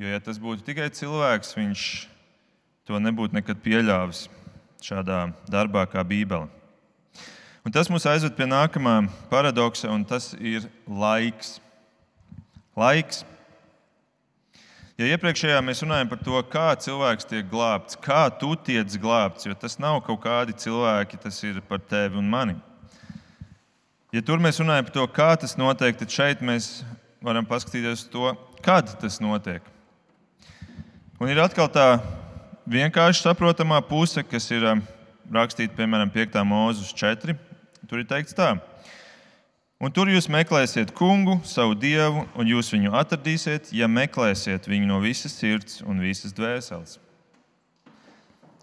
Jo, 0.00 0.08
ja 0.10 0.20
tas 0.24 0.40
būtu 0.40 0.64
tikai 0.66 0.88
cilvēks, 0.96 1.54
viņš 1.54 1.88
to 2.88 3.00
nebūtu 3.00 3.36
nekad 3.36 3.60
pieļāvis 3.64 4.28
šādā 4.84 5.26
darbā 5.50 5.84
kā 5.90 6.04
Bībele. 6.06 6.48
Un 7.60 7.74
tas 7.74 7.90
mūs 7.92 8.06
aizved 8.08 8.32
pie 8.38 8.46
nākamā 8.48 9.02
paradoksa, 9.28 9.90
un 9.92 10.04
tas 10.08 10.32
ir 10.40 10.64
laiks. 10.88 11.58
Laiks. 12.78 13.20
Ja 15.00 15.08
iepriekšējā 15.12 15.58
mēs 15.64 15.82
runājam 15.84 16.08
par 16.10 16.20
to, 16.24 16.40
kā 16.52 16.70
cilvēks 16.80 17.28
tiek 17.28 17.46
glābts, 17.48 17.96
kā 18.00 18.26
tu 18.40 18.54
tiec 18.56 18.96
glābts, 19.00 19.46
jo 19.48 19.56
tas 19.56 19.78
nav 19.80 20.00
kaut 20.04 20.20
kādi 20.24 20.56
cilvēki, 20.60 21.20
tas 21.20 21.38
ir 21.44 21.60
par 21.68 21.80
tevi 21.80 22.20
un 22.20 22.28
mani. 22.32 22.56
Ja 24.12 24.24
tur 24.26 24.40
mēs 24.42 24.60
runājam 24.60 24.88
par 24.88 24.96
to, 24.96 25.06
kā 25.20 25.28
tas 25.40 25.56
notiek, 25.60 25.96
tad 26.00 26.12
šeit 26.12 26.40
mēs 26.44 26.82
varam 27.24 27.48
paskatīties 27.48 28.08
to, 28.12 28.32
kad 28.64 28.88
tas 29.00 29.20
notiek. 29.24 29.64
Un 31.20 31.28
ir 31.32 31.40
atkal 31.44 31.68
tā 31.72 31.86
vienkārši 32.70 33.24
saprotamā 33.24 33.80
puse, 33.86 34.22
kas 34.26 34.46
ir 34.54 34.64
um, 34.70 34.82
rakstīta, 35.34 35.74
piemēram, 35.78 36.10
5. 36.14 36.40
mūzes 36.46 36.92
4. 36.96 37.36
Tur 37.90 38.02
ir 38.02 38.08
teikts 38.08 38.36
tā. 38.36 38.54
Un 39.80 39.92
tur 39.96 40.10
jūs 40.12 40.28
meklēsiet 40.28 40.92
kungu, 40.92 41.38
savu 41.48 41.72
dievu, 41.72 42.26
un 42.36 42.50
jūs 42.50 42.68
viņu 42.74 42.92
atradīsiet, 43.00 43.70
ja 43.72 43.88
meklēsiet 43.88 44.68
viņu 44.68 44.90
no 44.90 44.98
visas 45.00 45.32
sirds 45.40 45.80
un 45.80 46.02
visas 46.04 46.34
dvēseles. 46.36 46.98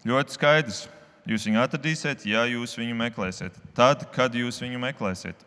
Ļoti 0.06 0.36
skaidrs. 0.36 0.86
Jūs 1.28 1.44
viņu 1.44 1.60
atradīsiet, 1.60 2.22
ja 2.24 2.46
jūs 2.48 2.78
viņu 2.78 2.94
meklēsiet. 2.96 3.56
Tad, 3.76 4.06
kad 4.14 4.32
jūs 4.32 4.62
viņu 4.62 4.78
meklēsiet. 4.80 5.42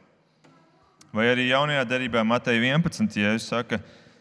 Vai 1.15 1.31
arī 1.31 1.47
jaunajā 1.49 1.87
darbā, 1.89 2.21
Matei 2.27 2.59
11. 2.59 3.17
Jēzus 3.17 3.47
saka, 3.49 3.79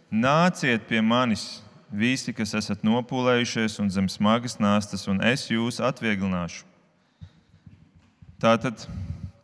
nāciet 0.08 0.86
pie 0.88 1.02
manis, 1.04 1.60
visi, 1.90 2.32
kas 2.34 2.54
esat 2.54 2.84
nopūlējušies 2.86 3.78
un 3.82 3.90
zem 3.90 4.08
smagas 4.10 4.58
nāstas, 4.62 5.06
un 5.10 5.20
es 5.26 5.48
jūs 5.50 5.80
atvieglināšu. 5.82 6.64
Tātad 8.40 8.86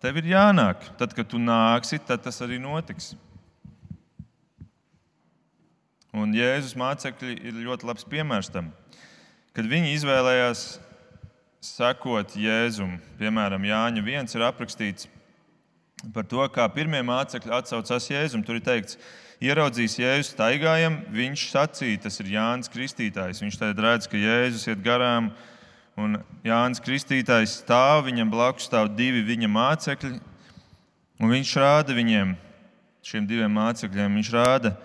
tev 0.00 0.20
ir 0.22 0.30
jānāk. 0.32 0.86
Tad, 0.96 1.12
kad 1.16 1.28
tu 1.28 1.40
nāksi, 1.42 1.98
tad 2.06 2.22
tas 2.24 2.40
arī 2.44 2.60
notiks. 2.62 3.14
Un 6.16 6.32
Jēzus 6.32 6.76
mācekļi 6.80 7.34
ir 7.44 7.58
ļoti 7.66 7.84
labs 7.90 8.06
piemērs 8.08 8.48
tam, 8.48 8.70
kad 9.52 9.68
viņi 9.68 9.92
izvēlējās 9.98 10.62
sekot 11.66 12.38
Jēzum. 12.40 12.96
Piemēram, 13.20 13.66
Jāņa 13.68 14.00
1 14.00 14.38
ir 14.38 14.46
aprakstīts 14.46 15.10
par 16.14 16.24
to, 16.28 16.40
kā 16.54 16.64
pirmie 16.72 17.02
mācekļi 17.04 17.52
atsaucās 17.58 18.08
Jēzum. 18.08 18.44
Tur 18.46 18.56
ir 18.60 18.64
teikts, 18.64 18.96
ka 18.96 19.25
ieraudzījis 19.42 19.98
Jēzus 20.00 20.32
staigājam, 20.32 21.00
viņš 21.12 21.44
sacīja, 21.52 22.00
tas 22.06 22.20
ir 22.22 22.32
Jānis 22.36 22.70
Kristītājs. 22.72 23.42
Viņš 23.44 23.58
tad 23.60 23.82
redz, 23.82 24.08
ka 24.08 24.20
Jēzus 24.20 24.66
iet 24.70 24.82
garām, 24.84 25.30
un 26.00 26.18
Jānis 26.46 26.82
Kristītājs 26.84 27.58
stāv, 27.62 28.06
viņam 28.08 28.32
blakus 28.32 28.68
stāv 28.68 28.90
divi 28.96 29.24
viņa 29.26 29.50
mācekļi, 29.52 30.18
un 31.20 31.32
viņš 31.32 31.54
rāda 31.60 31.96
viņiem, 31.96 32.34
šiem 33.06 33.28
diviem 33.28 33.52
mācekļiem, 33.56 34.20
viņš 34.20 34.34
rāda, 34.34 34.76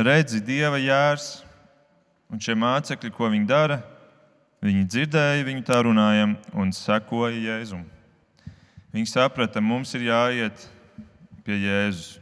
redzi, 0.00 0.40
Dieva 0.44 0.80
jērs, 0.80 1.40
un 2.30 2.40
šie 2.42 2.56
mācekļi, 2.58 3.12
ko 3.14 3.30
viņi 3.32 3.48
dara, 3.50 3.80
viņi 4.64 4.86
dzirdēja 4.86 5.46
viņu 5.46 5.64
tā 5.66 5.80
runājam 5.84 6.36
un 6.54 6.72
sekoja 6.76 7.36
Jēzum. 7.36 7.84
Viņi 8.90 9.06
saprata, 9.06 9.62
mums 9.62 9.92
ir 9.94 10.08
jāiet 10.08 10.66
pie 11.46 11.60
Jēzus. 11.62 12.18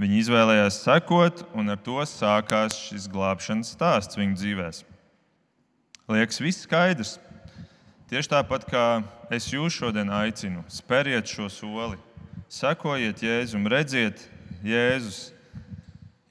Viņi 0.00 0.22
izvēlējās 0.22 0.78
sekot, 0.80 1.42
un 1.52 1.74
ar 1.74 1.80
to 1.84 2.00
sākās 2.08 2.78
šis 2.86 3.04
glābšanas 3.12 3.74
stāsts 3.74 4.16
viņu 4.16 4.38
dzīvēm. 4.38 4.78
Liekas, 6.10 6.38
viss 6.40 6.64
skaidrs. 6.64 7.18
Tieši 8.08 8.30
tāpat 8.32 8.64
kā 8.66 8.84
es 9.30 9.50
jūs 9.52 9.76
šodien 9.76 10.08
aicinu, 10.10 10.64
spēriet 10.72 11.28
šo 11.28 11.50
soli, 11.52 11.98
sekojiet 12.48 13.20
Jēzum, 13.22 13.68
redziet, 13.68 14.24
Jēzus 14.64 15.18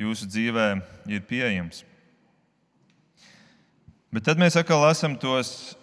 jūsu 0.01 0.27
dzīvē 0.27 0.65
ir 1.13 1.21
pieejams. 1.29 1.83
Bet 4.09 4.25
tad 4.25 4.41
mēs 4.41 4.57
atkal 4.57 4.81
lasām 4.81 5.13
tos 5.21 5.75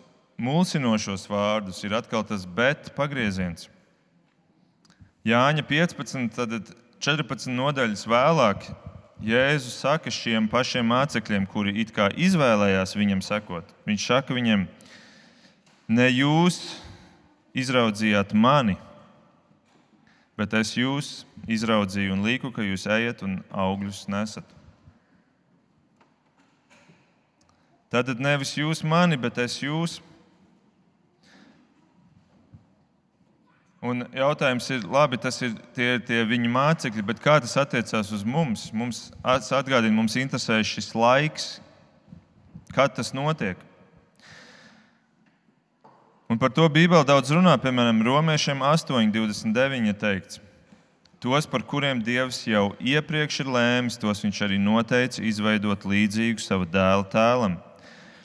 mulsinošos 0.42 1.28
vārdus, 1.30 1.84
ir 1.86 1.94
atkal 1.94 2.26
tas 2.26 2.42
bet 2.44 2.90
pagrieziens. 2.98 3.70
Jāņa 5.26 5.62
15. 5.70 6.34
Tad 6.34 6.74
14 7.02 7.52
nodaļas 7.52 8.06
vēlāk 8.08 8.66
Jēzus 9.24 9.78
saka 9.80 10.12
šiem 10.12 10.44
pašiem 10.52 10.90
mācekļiem, 10.92 11.46
kuri 11.48 11.72
it 11.80 11.92
kā 11.96 12.10
izvēlējās 12.12 12.96
viņam 12.98 13.22
sekot. 13.24 13.70
Viņš 13.88 14.08
saka 14.10 14.36
viņiem, 14.36 14.66
ne 15.88 16.08
jūs 16.12 16.58
izraudzījāt 17.56 18.34
mani, 18.36 18.76
bet 20.36 20.52
es 20.58 20.74
jūs 20.76 21.24
izraudzīju 21.48 22.12
un 22.12 22.26
liku, 22.28 22.52
ka 22.52 22.64
jūs 22.66 22.84
ejat 22.92 23.24
un 23.24 23.40
augļus 23.48 24.04
nesat. 24.12 24.44
Tātad 27.88 28.20
nevis 28.20 28.52
jūs 28.58 28.82
mani, 28.84 29.16
bet 29.16 29.38
es 29.40 29.60
jūs. 29.62 30.00
Un 33.84 34.06
jautājums 34.16 34.70
ir, 34.72 34.86
labi, 34.88 35.18
tas 35.20 35.36
ir 35.44 35.52
tie, 35.76 35.98
tie 36.00 36.22
viņa 36.24 36.48
mācekļi, 36.48 37.02
bet 37.04 37.20
kā 37.20 37.36
tas 37.44 37.58
attiecās 37.60 38.08
uz 38.14 38.24
mums? 38.24 38.70
Mums 38.72 39.10
atgādina, 39.22 39.92
mums 39.92 40.16
interesē 40.16 40.62
šis 40.64 40.94
laiks, 40.96 41.48
kad 42.72 42.94
tas 42.96 43.12
notiek. 43.12 43.60
Un 46.26 46.40
par 46.40 46.50
to 46.50 46.64
Bībelē 46.72 47.04
daudz 47.06 47.30
runā, 47.30 47.52
piemēram, 47.62 48.00
Romiešiem 48.02 48.64
8,29 48.64 49.92
teikts. 50.00 50.40
Tos, 51.22 51.46
par 51.48 51.62
kuriem 51.62 52.00
Dievs 52.02 52.42
jau 52.48 52.72
iepriekš 52.82 53.44
ir 53.44 53.52
lēmis, 53.54 54.00
tos 54.00 54.24
viņš 54.24 54.40
arī 54.48 54.58
noteica 54.60 55.22
izveidot 55.24 55.86
līdzīgu 55.88 56.42
savu 56.42 56.66
dēla 56.68 57.06
tēlam, 57.12 57.56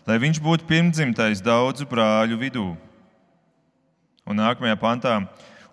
lai 0.07 0.17
viņš 0.21 0.41
būtu 0.43 0.67
pirmdzimtais 0.67 1.43
daudzu 1.45 1.87
brāļu 1.91 2.39
vidū. 2.41 2.65
Un 4.31 4.39
nākamajā 4.39 4.77
pantā 4.79 5.17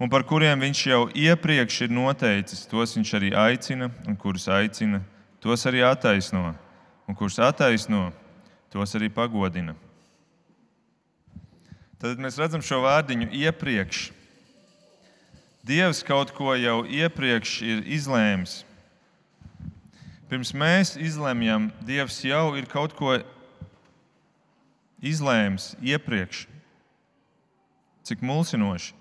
un 0.02 0.10
par 0.10 0.24
kuriem 0.26 0.58
viņš 0.58 0.80
jau 0.90 1.02
iepriekš 1.14 1.84
ir 1.84 1.92
noteicis, 1.94 2.64
tos 2.66 2.96
viņš 2.96 3.12
arī 3.14 3.30
aicina, 3.38 3.86
un 4.02 4.16
kurus 4.18 4.48
aicina, 4.50 4.98
tos 5.38 5.62
arī 5.70 5.84
attaisno, 5.86 6.56
un 7.06 7.18
kurus 7.18 7.38
attaisno, 7.38 8.08
tos 8.74 8.96
arī 8.98 9.12
pagodina. 9.14 9.76
Tad 12.02 12.18
mēs 12.18 12.38
redzam 12.38 12.62
šo 12.62 12.82
vārdiņu 12.82 13.30
iepriekš. 13.46 14.08
Dievs 15.66 16.02
kaut 16.06 16.34
ko 16.34 16.58
jau 16.58 16.80
iepriekš 16.82 17.56
ir 17.62 17.86
izlēmis. 17.94 18.64
Pirms 20.26 20.50
mēs 20.50 20.96
izlemjam, 20.98 21.70
Dievs 21.86 22.18
jau 22.26 22.56
ir 22.58 22.66
kaut 22.66 22.98
ko 22.98 23.20
izlēmis 24.98 25.76
iepriekš. 25.78 26.48
Cik 28.08 28.24
mulsinoši. 28.24 28.94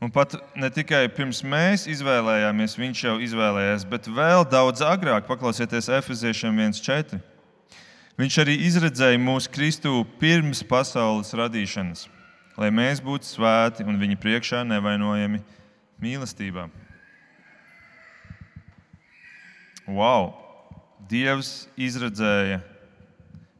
Un 0.00 0.10
pat 0.12 0.34
ne 0.56 0.68
tikai 0.68 1.06
pirms 1.12 1.38
mēs 1.46 1.86
izvēlējāmies, 1.88 2.74
viņš 2.76 3.02
jau 3.06 3.14
izvēlējās, 3.24 3.86
bet 3.88 4.08
vēl 4.12 4.44
daudz 4.52 4.82
agrāk, 4.84 5.24
paklausieties 5.28 5.88
Efeziešiem 5.96 6.58
1,4. 6.60 7.20
Viņš 8.20 8.36
arī 8.42 8.58
izredzēja 8.66 9.20
mūsu 9.20 9.48
Kristu 9.54 10.02
pirms 10.20 10.60
pasaules 10.68 11.32
radīšanas, 11.34 12.04
lai 12.60 12.68
mēs 12.68 13.00
būtu 13.04 13.26
svēti 13.26 13.86
un 13.88 13.96
viņa 14.00 14.20
priekšā 14.20 14.60
nevainojami 14.68 15.40
mīlestībā. 16.04 16.68
Wow! 19.88 20.34
Dievs 21.08 21.64
izredzēja 21.80 22.60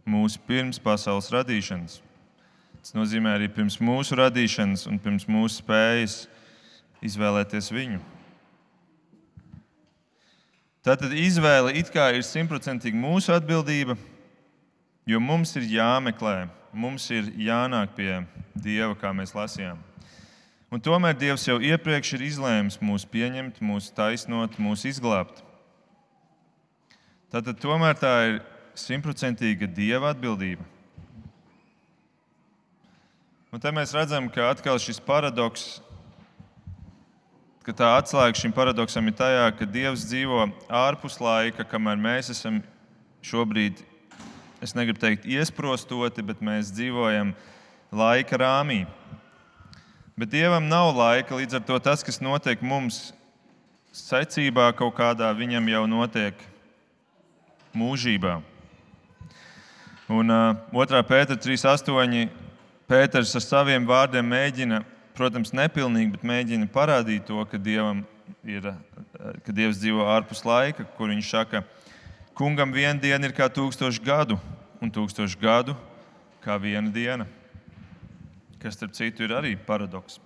mūsu 0.08 0.40
pirms 0.44 0.76
pasaules 0.80 1.32
radīšanas. 1.32 2.03
Tas 2.84 2.92
nozīmē 2.92 3.30
arī 3.32 3.46
pirms 3.48 3.78
mūsu 3.80 4.12
radīšanas 4.20 4.82
un 4.90 4.98
pirms 5.00 5.24
mūsu 5.24 5.62
spējas 5.62 6.16
izvēlēties 7.00 7.70
viņu. 7.72 8.00
Tātad 10.84 11.14
izvēle 11.16 11.72
it 11.80 11.88
kā 11.88 12.10
ir 12.12 12.26
simtprocentīgi 12.28 13.00
mūsu 13.00 13.32
atbildība, 13.32 13.96
jo 15.08 15.16
mums 15.16 15.56
ir 15.56 15.64
jāmeklē, 15.78 16.34
mums 16.76 17.08
ir 17.08 17.32
jānāk 17.40 17.96
pie 17.96 18.18
Dieva, 18.52 18.92
kā 19.00 19.14
mēs 19.16 19.32
lasījām. 19.32 19.80
Un 20.68 20.84
tomēr 20.84 21.16
Dievs 21.16 21.48
jau 21.48 21.56
iepriekš 21.64 22.18
ir 22.18 22.26
izlēmis 22.28 22.76
mūs 22.84 23.08
pieņemt, 23.08 23.64
mūs 23.64 23.88
taisnot, 23.96 24.60
mūs 24.60 24.84
izglābt. 24.92 25.40
Tātad 27.32 27.64
tomēr 27.64 27.96
tā 27.96 28.14
ir 28.28 28.38
simtprocentīga 28.76 29.72
Dieva 29.72 30.12
atbildība. 30.12 30.73
Un 33.54 33.62
te 33.62 33.70
mēs 33.70 33.92
redzam, 33.94 34.24
ka 34.34 34.48
atkal 34.50 34.80
šis 34.82 34.96
paradoks 34.98 35.76
ka 37.62 37.70
tā 37.70 37.92
atslēga 38.00 38.34
šim 38.34 38.50
paradoksam 38.50 39.06
ir 39.06 39.14
tajā, 39.14 39.44
ka 39.54 39.68
Dievs 39.70 40.02
dzīvo 40.10 40.40
ārpus 40.66 41.20
laika, 41.22 41.62
kamēr 41.62 42.00
mēs 42.02 42.32
esam 42.34 42.58
šobrīd, 43.22 43.78
es 44.58 44.74
negribu 44.74 44.98
teikt, 45.00 45.30
iesprostoti, 45.30 46.26
bet 46.26 46.42
mēs 46.42 46.74
dzīvojam 46.74 47.30
laika 47.94 48.42
rāmī. 48.42 48.82
Bet 50.18 50.34
Dievam 50.34 50.66
nav 50.66 50.90
laika, 50.98 51.38
līdz 51.38 51.60
ar 51.60 51.64
to 51.70 51.78
tas, 51.78 52.02
kas 52.02 52.18
notiek 52.18 52.58
mums 52.58 53.12
secībā, 53.94 54.72
kaut 54.74 54.98
kādā, 54.98 55.30
viņam 55.30 55.70
jau 55.76 55.86
notiek 55.94 56.48
mūžībā. 57.70 58.40
Un 60.10 60.40
uh, 60.42 60.64
2. 60.74 61.06
pētera 61.06 61.38
3.8. 61.38 62.43
Pēters 62.88 63.32
ar 63.36 63.44
saviem 63.44 63.86
vārdiem 63.88 64.26
mēģina 64.28 64.82
protams, 65.14 65.52
nepilnīgi, 65.54 66.16
bet 66.16 66.26
mēģina 66.26 66.68
parādīt 66.74 67.26
to, 67.28 67.38
ka, 67.48 67.58
Dievam 67.60 68.02
ir, 68.46 68.66
ka 69.46 69.54
Dievs 69.54 69.78
dzīvo 69.82 70.06
ārpus 70.10 70.42
laika, 70.46 70.86
kur 70.98 71.12
viņš 71.12 71.30
saka, 71.30 71.62
kungam 72.36 72.74
viena 72.74 72.98
diena 73.00 73.28
ir 73.28 73.34
kā 73.36 73.48
tūkstoši 73.52 74.02
gadu, 74.04 74.38
un 74.82 74.90
tūkstoši 74.92 75.40
gadu 75.40 75.76
kā 76.44 76.58
viena 76.60 76.90
diena. 76.92 77.26
kas, 78.58 78.74
starp 78.74 78.94
citu, 78.96 79.24
ir 79.24 79.32
arī 79.36 79.56
paradoks. 79.60 80.18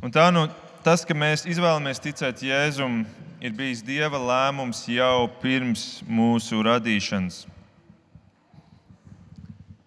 Un 0.00 0.12
tā 0.14 0.30
nu, 0.30 0.46
tas, 0.86 1.02
ka 1.04 1.12
mēs 1.12 1.42
izvēlamies 1.44 2.00
ticēt 2.00 2.44
Jēzum, 2.46 3.02
ir 3.42 3.52
bijis 3.52 3.82
Dieva 3.82 4.16
lēmums 4.16 4.86
jau 4.88 5.26
pirms 5.42 6.04
mūsu 6.06 6.62
radīšanas. 6.62 7.42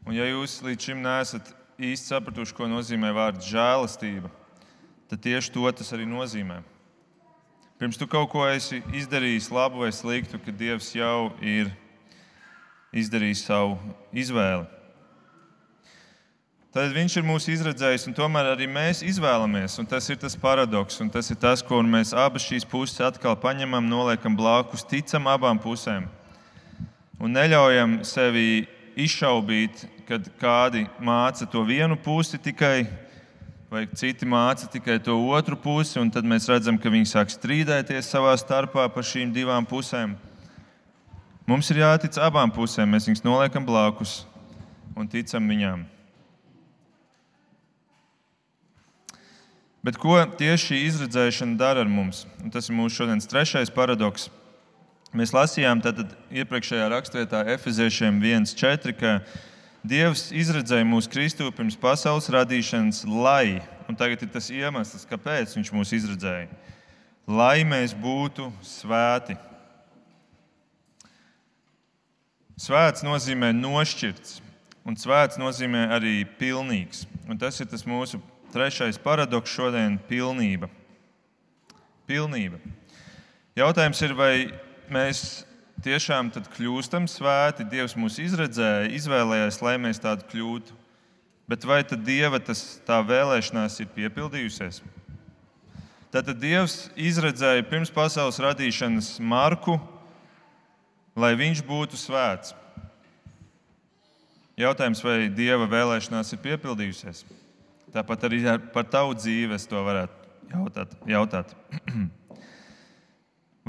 Un, 0.04 0.16
ja 0.18 0.26
jūs 0.28 0.58
līdz 0.66 0.90
šim 0.90 1.02
neesat 1.04 1.50
īsti 1.80 2.12
sapratuši, 2.12 2.56
ko 2.58 2.68
nozīmē 2.68 3.14
vārds 3.16 3.48
žēlastība, 3.48 4.32
tad 5.10 5.24
tieši 5.24 5.52
to 5.56 5.66
tas 5.72 5.94
arī 5.96 6.08
nozīmē. 6.10 6.60
Pirms 7.80 8.00
tu 8.00 8.08
kaut 8.08 8.30
ko 8.32 8.44
esi 8.48 8.82
izdarījis, 8.96 9.52
labu 9.52 9.84
vai 9.84 9.92
sliktu, 9.96 10.40
kad 10.44 10.56
Dievs 10.60 10.92
jau 10.96 11.32
ir 11.42 11.72
izdarījis 12.94 13.46
savu 13.48 13.78
izvēli. 14.14 14.68
Tad 16.74 16.90
viņš 16.94 17.20
ir 17.20 17.26
mūsu 17.28 17.52
izredzējis, 17.54 18.08
un 18.10 18.16
tomēr 18.18 18.54
arī 18.56 18.66
mēs 18.66 19.04
izvēlamies. 19.06 19.78
Tas 19.90 20.10
ir 20.10 20.18
tas 20.22 20.36
paradoks, 20.40 20.98
un 21.04 21.12
tas 21.14 21.30
ir 21.30 21.38
tas, 21.38 21.62
ko 21.62 21.84
mēs 21.86 22.16
abas 22.18 22.48
šīs 22.48 22.66
puses 22.66 23.02
atkal 23.06 23.38
paņemam, 23.38 23.86
noliekam 23.86 24.36
blakus, 24.38 24.86
ticam 24.90 25.30
abām 25.30 25.62
pusēm 25.62 26.10
un 27.24 27.32
neļaujam 27.32 28.02
sevi 28.08 28.66
izšaubīt, 29.00 29.86
kad 30.08 30.28
kādi 30.42 30.84
māca 31.02 31.48
to 31.50 31.64
vienu 31.68 31.98
pusi 32.00 32.40
tikai, 32.42 32.86
vai 33.72 33.86
citi 33.98 34.28
māca 34.30 34.68
tikai 34.70 35.00
to 35.04 35.16
otru 35.34 35.58
pusi, 35.60 35.98
un 36.02 36.12
tad 36.14 36.28
mēs 36.28 36.50
redzam, 36.52 36.78
ka 36.78 36.92
viņi 36.94 37.10
sāk 37.10 37.34
strīdēties 37.34 38.12
savā 38.12 38.36
starpā 38.40 38.86
par 38.94 39.08
šīm 39.08 39.34
divām 39.36 39.66
pusēm. 39.70 40.18
Mums 41.50 41.72
ir 41.74 41.82
jātic 41.82 42.20
abām 42.24 42.54
pusēm, 42.56 42.94
mēs 42.94 43.10
viņus 43.10 43.26
noliekam 43.26 43.66
blakus 43.68 44.22
un 44.96 45.10
ticam 45.12 45.50
viņām. 45.50 45.88
Bet 49.84 49.98
ko 50.00 50.16
tieši 50.40 50.70
šī 50.70 50.78
izredzēšana 50.88 51.58
dara 51.60 51.84
ar 51.84 51.90
mums? 51.92 52.22
Un 52.40 52.54
tas 52.54 52.70
ir 52.70 52.78
mūsu 52.78 53.02
šodienas 53.02 53.28
trešais 53.28 53.72
paradoks. 53.74 54.30
Mēs 55.14 55.34
lasījām 55.36 55.82
iepriekšējā 55.84 56.86
rakstvietā 56.90 57.44
Efeziešiem 57.54 58.22
1,4, 58.24 58.94
ka 58.96 59.12
Dievs 59.84 60.30
izredzēja 60.32 60.86
mūsu 60.88 61.10
Kristu 61.12 61.50
pirms 61.52 61.76
pasaules 61.76 62.30
radīšanas, 62.32 63.02
lai, 63.04 63.60
un 63.92 63.98
tagad 64.00 64.22
ir 64.24 64.30
tas 64.32 64.48
iemesls, 64.48 65.04
kāpēc 65.10 65.58
Viņš 65.58 65.72
mūs 65.76 65.92
izredzēja, 65.98 66.48
lai 67.28 67.66
mēs 67.68 67.92
būtu 67.92 68.48
svēti. 68.64 69.36
Svēts 72.64 73.04
nozīmē 73.04 73.52
nošķirts, 73.58 74.38
un 74.88 74.96
svēts 74.96 75.42
nozīmē 75.42 75.90
arī 75.98 76.22
pilnīgs. 76.40 77.04
Un 77.28 77.36
tas 77.42 77.60
ir 77.60 77.68
tas 77.68 77.84
mūsu 77.84 78.22
Trešais 78.54 79.02
paradoks 79.02 79.52
šodien- 79.52 80.00
pilnība. 80.10 80.70
pilnība. 82.08 82.60
Jautājums 83.56 84.02
ir, 84.02 84.14
vai 84.14 84.52
mēs 84.90 85.44
tiešām 85.84 86.32
kļūstam 86.56 87.06
svēti? 87.12 87.66
Dievs 87.68 87.98
mūs 88.00 88.20
izredzēja, 88.24 88.90
izvēlējās, 88.96 89.60
lai 89.66 89.76
mēs 89.82 90.02
tādi 90.04 90.26
kļūtu. 90.32 90.76
Bet 91.50 91.68
vai 91.68 91.82
tad 91.84 92.06
Dieva 92.08 92.40
tas, 92.40 92.80
tā 92.88 93.02
vēlēšanās 93.04 93.82
ir 93.84 93.92
piepildījusies? 93.96 94.82
Tātad 96.14 96.38
Dievs 96.40 96.88
izredzēja 96.96 97.66
pirms 97.68 97.92
pasaules 97.92 98.40
radīšanas 98.42 99.16
Marku, 99.20 99.80
lai 101.18 101.34
viņš 101.38 101.64
būtu 101.68 102.00
svēts. 102.00 102.54
Jautājums, 104.58 105.02
vai 105.04 105.28
Dieva 105.34 105.66
vēlēšanās 105.70 106.36
ir 106.36 106.44
piepildījusies? 106.44 107.24
Tāpat 107.94 108.28
arī 108.30 108.44
par 108.74 108.86
tavu 108.90 109.16
dzīvi 109.18 109.58
es 109.58 109.66
to 109.70 109.82
varētu 109.86 110.24
jautāt. 110.54 110.94
jautāt. 111.10 111.56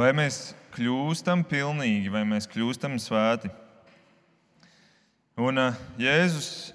Vai 0.00 0.10
mēs 0.16 0.54
kļūstam 0.74 1.44
pilnīgi, 1.46 2.10
vai 2.12 2.24
mēs 2.28 2.48
kļūstam 2.50 2.98
svēti? 3.02 3.50
Un 5.40 5.58
uh, 5.58 5.78
Jēzus 5.98 6.74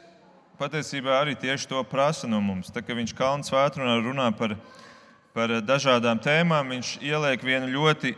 patiesībā 0.59 1.21
arī 1.21 1.37
tieši 1.39 1.69
to 1.71 1.79
prasa 1.87 2.27
no 2.27 2.41
mums. 2.43 2.71
Tā, 2.71 2.83
viņš 2.83 3.15
kalnu 3.15 3.47
svētdienā 3.47 3.95
runā 4.03 4.27
par, 4.35 4.57
par 5.35 5.53
dažādām 5.63 6.19
tēmām, 6.19 6.75
viņš 6.75 6.97
ieliek 6.99 7.43
vienu 7.45 7.71
ļoti 7.77 8.15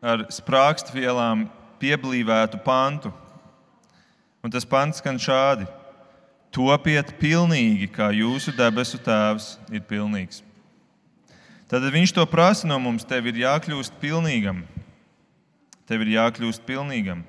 ar 0.00 0.24
sprākstvielām 0.32 1.48
pieblīvētu 1.82 2.62
pantu. 2.64 3.12
Un 4.40 4.54
tas 4.54 4.64
pants 4.64 5.02
skan 5.02 5.20
šādi: 5.20 5.68
Topiet 6.54 7.12
pilnīgi, 7.20 7.90
kā 7.92 8.08
jūsu 8.16 8.54
debesu 8.56 9.00
Tēvs 9.04 9.56
ir 9.68 9.84
pilnīgs. 9.84 10.47
Tad 11.68 11.84
viņš 11.92 12.14
to 12.16 12.24
prasa 12.28 12.68
no 12.68 12.78
mums. 12.80 13.04
Tev 13.04 13.28
ir 13.28 13.42
jākļūst 13.42 13.98
pilnīgam. 14.00 14.62
Tev 15.88 16.04
ir 16.04 16.14
jākļūst 16.16 16.64
pilnīgam. 16.68 17.24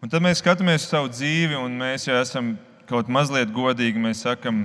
Un 0.00 0.10
tad 0.10 0.22
mēs 0.24 0.40
skatāmies 0.40 0.86
uz 0.86 0.92
savu 0.92 1.10
dzīvi, 1.12 1.58
un 1.58 1.74
mēs 1.78 2.06
jau 2.08 2.16
esam 2.20 2.54
kaut 2.88 3.10
mazliet 3.12 3.52
godīgi. 3.52 4.00
Mēs 4.00 4.22
sakam, 4.24 4.64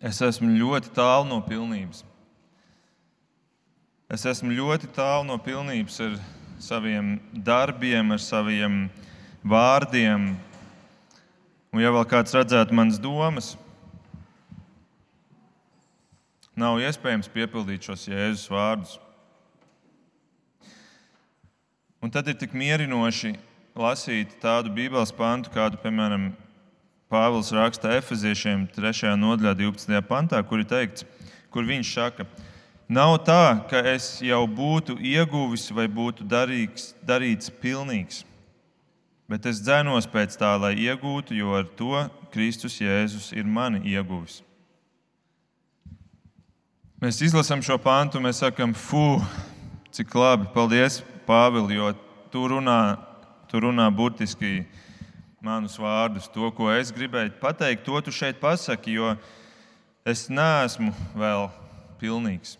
es 0.00 0.20
esmu 0.22 0.52
ļoti 0.54 0.92
tālu 0.96 1.26
no 1.32 1.40
pilnības. 1.44 2.04
Es 4.12 4.22
esmu 4.28 4.54
ļoti 4.54 4.92
tālu 4.94 5.26
no 5.26 5.40
pilnības 5.42 5.98
ar 6.04 6.18
saviem 6.62 7.16
darbiem, 7.32 8.12
ar 8.14 8.22
saviem 8.22 8.84
vārdiem, 9.42 10.36
Un 11.76 11.82
ja 11.84 11.90
vēl 11.92 12.06
kāds 12.08 12.32
redzētu 12.32 12.72
manas 12.72 12.96
domas, 12.96 13.50
nav 16.56 16.80
iespējams 16.80 17.30
piepildīt 17.32 17.86
šos 17.86 18.06
Jēzus 18.08 18.48
vārdus. 18.50 18.96
Un 22.02 22.12
tad 22.12 22.28
ir 22.28 22.36
tik 22.40 22.54
mierinoši 22.56 23.34
lasīt 23.76 24.36
tādu 24.42 24.72
Bībeles 24.74 25.12
pantu, 25.16 25.52
kādu, 25.54 25.80
piemēram, 25.82 26.30
Pāvils 27.06 27.52
raksta 27.54 27.92
Efeziešiem 27.94 28.64
3. 28.74 29.12
nodaļā, 29.20 29.52
12. 29.60 30.00
pantā, 30.08 30.40
kur 30.42 30.64
ir 30.64 30.66
teikts, 30.66 31.04
kur 31.54 31.62
viņš 31.68 31.92
saka, 31.94 32.26
nav 32.90 33.20
tā, 33.28 33.60
ka 33.70 33.84
es 33.92 34.16
jau 34.26 34.40
būtu 34.50 34.98
ieguvis 34.98 35.68
vai 35.70 35.86
būtu 35.86 36.26
darīgs, 36.26 36.96
darīts 37.06 37.52
pilnīgs 37.62 38.24
bet 39.30 39.46
es 39.50 39.60
dzēnos 39.62 40.06
pēc 40.10 40.38
tā, 40.38 40.54
lai 40.60 40.74
iegūtu, 40.78 41.34
jo 41.36 41.54
ar 41.58 41.66
to 41.78 42.06
Kristus 42.34 42.78
Jēzus 42.80 43.32
ir 43.34 43.46
mani 43.46 43.82
ieguvis. 43.90 44.40
Mēs 47.06 47.20
izlasām 47.22 47.60
šo 47.62 47.76
pāntu, 47.78 48.18
mēs 48.18 48.40
sakām, 48.42 48.72
fu, 48.74 49.20
cik 49.94 50.10
labi, 50.18 50.48
paldies, 50.50 50.96
Pāvils, 51.22 51.70
jo 51.70 51.92
tu 52.32 52.40
runā, 52.50 52.96
tu 53.46 53.60
runā 53.62 53.84
burtiski 53.94 54.64
manus 55.38 55.76
vārdus, 55.78 56.26
to, 56.34 56.48
ko 56.56 56.66
es 56.74 56.90
gribēju 56.90 57.36
pateikt, 57.38 57.84
to 57.86 58.00
tu 58.02 58.10
šeit 58.10 58.40
pasaki, 58.42 58.96
jo 58.98 59.12
es 60.02 60.24
neesmu 60.26 60.90
vēl 61.14 61.46
pilnīgs. 62.00 62.56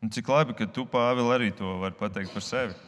Un 0.00 0.14
cik 0.16 0.32
labi, 0.32 0.56
ka 0.56 0.64
tu, 0.64 0.86
Pāvils, 0.88 1.34
arī 1.36 1.50
to 1.58 1.74
vari 1.82 1.98
pateikt 2.00 2.32
par 2.32 2.46
sevi. 2.46 2.78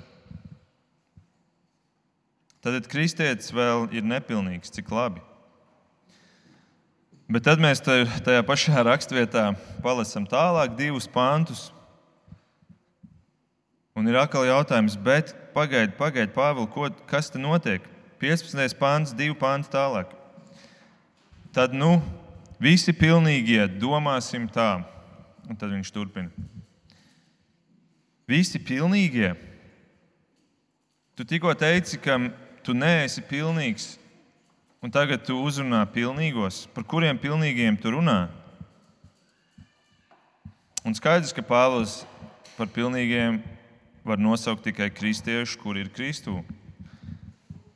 Tad 2.65 2.89
kristietis 2.89 3.53
vēl 3.53 3.91
ir 3.93 4.09
nepilnīgs, 4.09 4.73
cik 4.73 4.89
labi. 4.89 5.21
Bet 7.31 7.45
tad 7.47 7.63
mēs 7.63 7.81
tajā 7.83 8.43
pašā 8.47 8.83
raksturvietā 8.87 9.53
palasām 9.85 10.27
tālāk 10.29 10.75
divus 10.79 11.07
pantus. 11.11 11.71
Un 13.95 14.09
ir 14.09 14.17
atkal 14.17 14.47
jautājums, 14.49 14.97
bet 14.97 15.35
pagaidi, 15.55 15.93
pagaidi, 15.99 16.33
Pāvils, 16.33 16.97
kas 17.07 17.29
te 17.31 17.39
notiek? 17.39 17.85
15. 18.23 18.77
pāns, 18.79 19.13
divi 19.19 19.35
panti 19.35 19.71
tālāk. 19.73 20.13
Tad, 21.53 21.75
nu, 21.75 21.97
visi 22.63 22.95
pilnīgie 22.95 23.67
domāsim 23.83 24.47
tā. 24.49 24.85
Un 25.51 25.59
tad 25.59 25.73
viņš 25.75 25.91
turpina. 25.93 26.31
Visi 28.31 28.61
pilnīgie. 28.63 29.35
Tu 31.19 31.27
tikko 31.29 31.53
teici, 31.59 31.99
ka 32.01 32.17
tu 32.65 32.73
neesi 32.79 33.21
pilnīgs, 33.27 33.97
un 34.83 34.91
tagad 34.93 35.23
tu 35.27 35.37
uzrunā 35.39 35.81
pilnīgos. 35.95 36.67
Par 36.75 36.85
kuriem 36.85 37.19
pilnīgiem 37.21 37.79
tu 37.81 37.95
runā? 37.95 38.27
Un 40.83 40.97
skaidrs, 40.99 41.31
ka 41.33 41.45
Pāvils 41.47 42.03
par 42.57 42.67
pilnīgiem 42.75 43.39
var 44.03 44.19
nosaukt 44.19 44.67
tikai 44.67 44.91
kristiešus, 44.91 45.57
kur 45.63 45.79
ir 45.79 45.93
Kristū. 45.95 46.41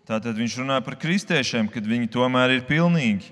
Tātad 0.06 0.34
viņš 0.38 0.60
runā 0.60 0.80
par 0.82 0.98
kristiešiem, 0.98 1.70
kad 1.70 1.86
viņi 1.86 2.10
tomēr 2.10 2.58
ir 2.58 2.66
pilnīgi. 2.66 3.30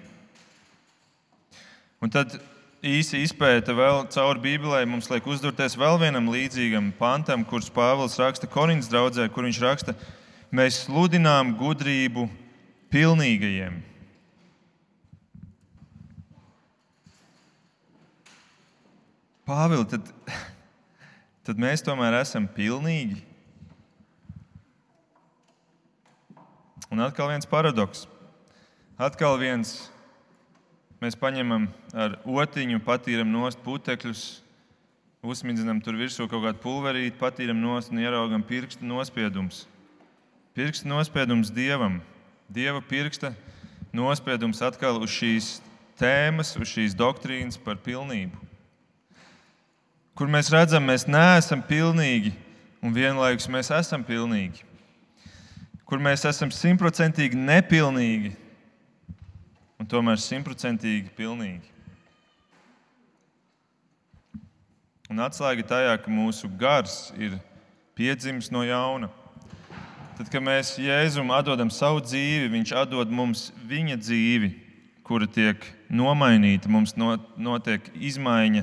Un 2.02 2.10
tad 2.14 2.38
īsi 2.84 3.20
izpēta 3.26 3.74
vēl 3.74 4.04
cauri 4.14 4.42
Bībelē, 4.42 4.84
mums 4.86 5.10
liek 5.10 5.26
uzdurties 5.26 5.74
vēl 5.78 5.98
vienam 6.02 6.30
līdzīgam 6.30 6.92
pantam, 6.98 7.42
kurus 7.46 7.70
Pāvils 7.74 8.18
raksta 8.22 8.50
Korintas 8.50 8.90
draudzē, 8.92 9.26
kur 9.30 9.46
viņš 9.46 9.62
raksta, 9.62 9.98
Mēs 10.54 10.84
sludinām 10.84 11.56
gudrību 11.58 12.28
pilnīgajiem. 12.92 13.82
Pāvils, 19.44 19.90
tad, 19.92 20.08
tad 21.44 21.58
mēs 21.60 21.84
tomēr 21.84 22.16
esam 22.22 22.46
pilnīgi. 22.48 23.20
Un 26.88 27.02
atkal 27.04 27.28
viens 27.32 27.48
paradoks. 27.48 28.06
Atkal 28.96 29.36
viens 29.40 29.74
mēs 31.02 31.16
paņemam 31.18 31.66
ar 31.92 32.16
otiņu, 32.24 32.78
patīram 32.86 33.28
nost 33.34 33.60
putekļus, 33.64 34.22
uzmidzinām 35.26 35.82
tur 35.84 35.98
virsū 35.98 36.24
kaut 36.30 36.44
kādu 36.46 36.62
pulverīti, 36.62 37.18
patīram 37.20 37.60
nost 37.60 37.92
un 37.92 38.00
ieraugam 38.00 38.44
pirkstu 38.46 38.86
nospiedumus. 38.88 39.64
Pirksta 40.54 40.88
nospiedums 40.88 41.50
dievam, 41.52 41.98
dieva 42.48 42.82
pirksta 42.82 43.32
nospiedums 43.94 44.62
atkal 44.64 44.98
uz 45.02 45.12
šīs 45.14 45.48
tēmas, 46.00 46.54
uz 46.58 46.70
šīs 46.70 46.96
doktrīnas 46.98 47.58
par 47.60 47.78
pilnību. 47.82 48.38
Kur 50.14 50.30
mēs 50.30 50.50
redzam, 50.54 50.86
mēs 50.86 51.08
neesam 51.10 51.62
pilnīgi 51.66 52.34
un 52.84 52.94
vienlaikus 52.94 53.48
mēs 53.50 53.72
esam 53.74 54.04
pilnīgi. 54.06 54.62
Kur 55.84 56.00
mēs 56.02 56.24
esam 56.28 56.52
simtprocentīgi 56.54 57.38
nepilnīgi 57.38 58.34
un 59.80 59.88
tomēr 59.90 60.20
simtprocentīgi 60.22 61.10
pilnīgi. 61.16 61.70
Un 65.12 65.20
atslēga 65.20 65.66
tajā, 65.68 65.98
ka 66.00 66.10
mūsu 66.10 66.48
gars 66.58 67.12
ir 67.20 67.36
piedzimis 67.98 68.48
no 68.54 68.62
jauna. 68.64 69.10
Tad, 70.14 70.28
kad 70.30 70.44
mēs 70.46 70.76
Jēzum 70.78 71.32
atdodam 71.34 71.72
savu 71.74 71.98
dzīvi, 72.04 72.46
Viņš 72.52 72.72
atdod 72.78 73.10
mums 73.10 73.48
viņa 73.66 73.96
dzīvi, 73.98 74.52
kura 75.02 75.26
tiek 75.26 75.64
nomainīta. 75.90 76.70
Mums 76.70 76.94
notiek 76.94 77.88
izmaiņa, 77.98 78.62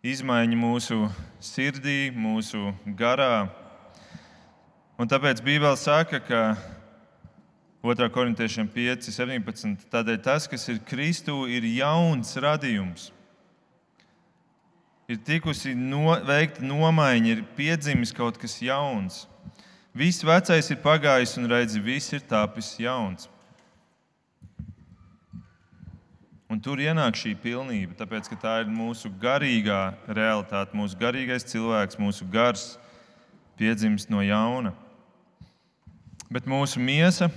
izmaiņa 0.00 0.56
mūsu 0.56 1.02
sirdī, 1.44 2.08
mūsu 2.16 2.72
garā. 2.96 3.50
Un 4.96 5.12
tāpēc 5.12 5.44
Bībele 5.44 5.76
saka, 5.76 6.22
ka 6.24 6.42
2. 7.84 8.08
korintiešiem 8.16 8.72
5, 8.72 9.12
17. 9.12 9.84
Tādēļ 9.92 10.24
tas, 10.24 10.48
kas 10.48 10.64
ir 10.72 10.80
Kristū, 10.80 11.42
ir 11.44 11.68
jauns 11.76 12.32
radījums. 12.40 13.10
Ir 15.12 15.20
tikusi 15.28 15.76
no, 15.76 16.16
veikta 16.24 16.64
nomaiņa, 16.64 17.34
ir 17.36 17.50
piedzimis 17.52 18.16
kaut 18.16 18.40
kas 18.40 18.62
jauns. 18.64 19.26
Viss 19.98 20.22
vecais 20.22 20.70
ir 20.70 20.78
pagājis, 20.78 21.34
un 21.40 21.48
redzi, 21.50 21.80
viss 21.82 22.14
ir 22.14 22.22
tapis 22.22 22.76
jauns. 22.78 23.26
Un 26.48 26.62
tur 26.62 26.80
ienāk 26.80 27.18
šī 27.18 27.34
pilnība, 27.42 27.96
tāpēc 27.98 28.30
ka 28.30 28.38
tā 28.40 28.54
ir 28.62 28.70
mūsu 28.70 29.10
garīgā 29.20 29.82
realitāte, 30.06 30.78
mūsu 30.78 30.96
garīgais 31.00 31.44
cilvēks, 31.50 31.98
mūsu 32.00 32.28
gars 32.30 32.70
piedzimis 33.58 34.06
no 34.08 34.22
jauna. 34.22 34.72
Bet 36.30 36.46
mūsu 36.48 36.80
miesa 36.80 37.28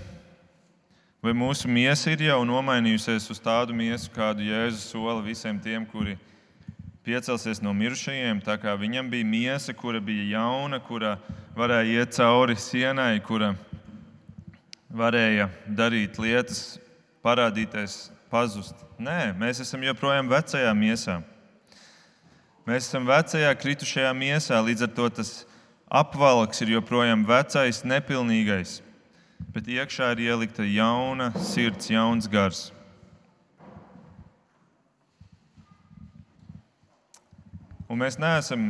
Vai 1.21 1.35
mūsu 1.37 1.69
miesa 1.69 2.09
ir 2.09 2.23
jau 2.25 2.39
nomainījusies 2.49 3.27
uz 3.29 3.37
tādu 3.37 3.75
miesu, 3.77 4.07
kādu 4.09 4.41
Jēzus 4.41 4.87
sola 4.89 5.19
visiem 5.21 5.59
tiem, 5.61 5.83
kuri 5.85 6.15
piecelsies 7.05 7.61
no 7.61 7.75
mirušajiem? 7.77 8.39
Tā 8.41 8.55
kā 8.57 8.73
viņam 8.73 9.11
bija 9.11 9.27
miesa, 9.29 9.75
kura 9.77 10.01
bija 10.01 10.25
jauna, 10.31 10.79
kura 10.81 11.19
varēja 11.57 12.01
iet 12.01 12.15
cauri 12.17 12.57
sienai, 12.59 13.21
kura 13.25 13.53
varēja 14.91 15.49
darīt 15.67 16.19
lietas, 16.21 16.77
parādīties, 17.23 18.11
pazust. 18.31 18.75
Nē, 19.01 19.33
mēs 19.37 19.63
esam 19.63 19.83
joprojām 19.85 20.29
vecajā 20.31 20.71
miesā. 20.77 21.21
Mēs 22.67 22.87
esam 22.87 23.07
vecajā 23.09 23.51
kritušajā 23.57 24.13
miesā, 24.13 24.61
līdz 24.61 24.85
ar 24.85 24.95
to 24.95 25.09
tas 25.21 25.33
apvalks 25.89 26.61
ir 26.61 26.77
joprojām 26.77 27.25
vecais, 27.27 27.81
nepilnīgais 27.83 28.79
bet 29.49 29.67
iekšā 29.67 30.11
ir 30.15 30.27
ielikta 30.29 30.65
jauna 30.67 31.31
sirds, 31.43 31.89
jauns 31.91 32.27
gars. 32.31 32.69
Un 37.91 37.99
mēs 37.99 38.15
neesam 38.21 38.69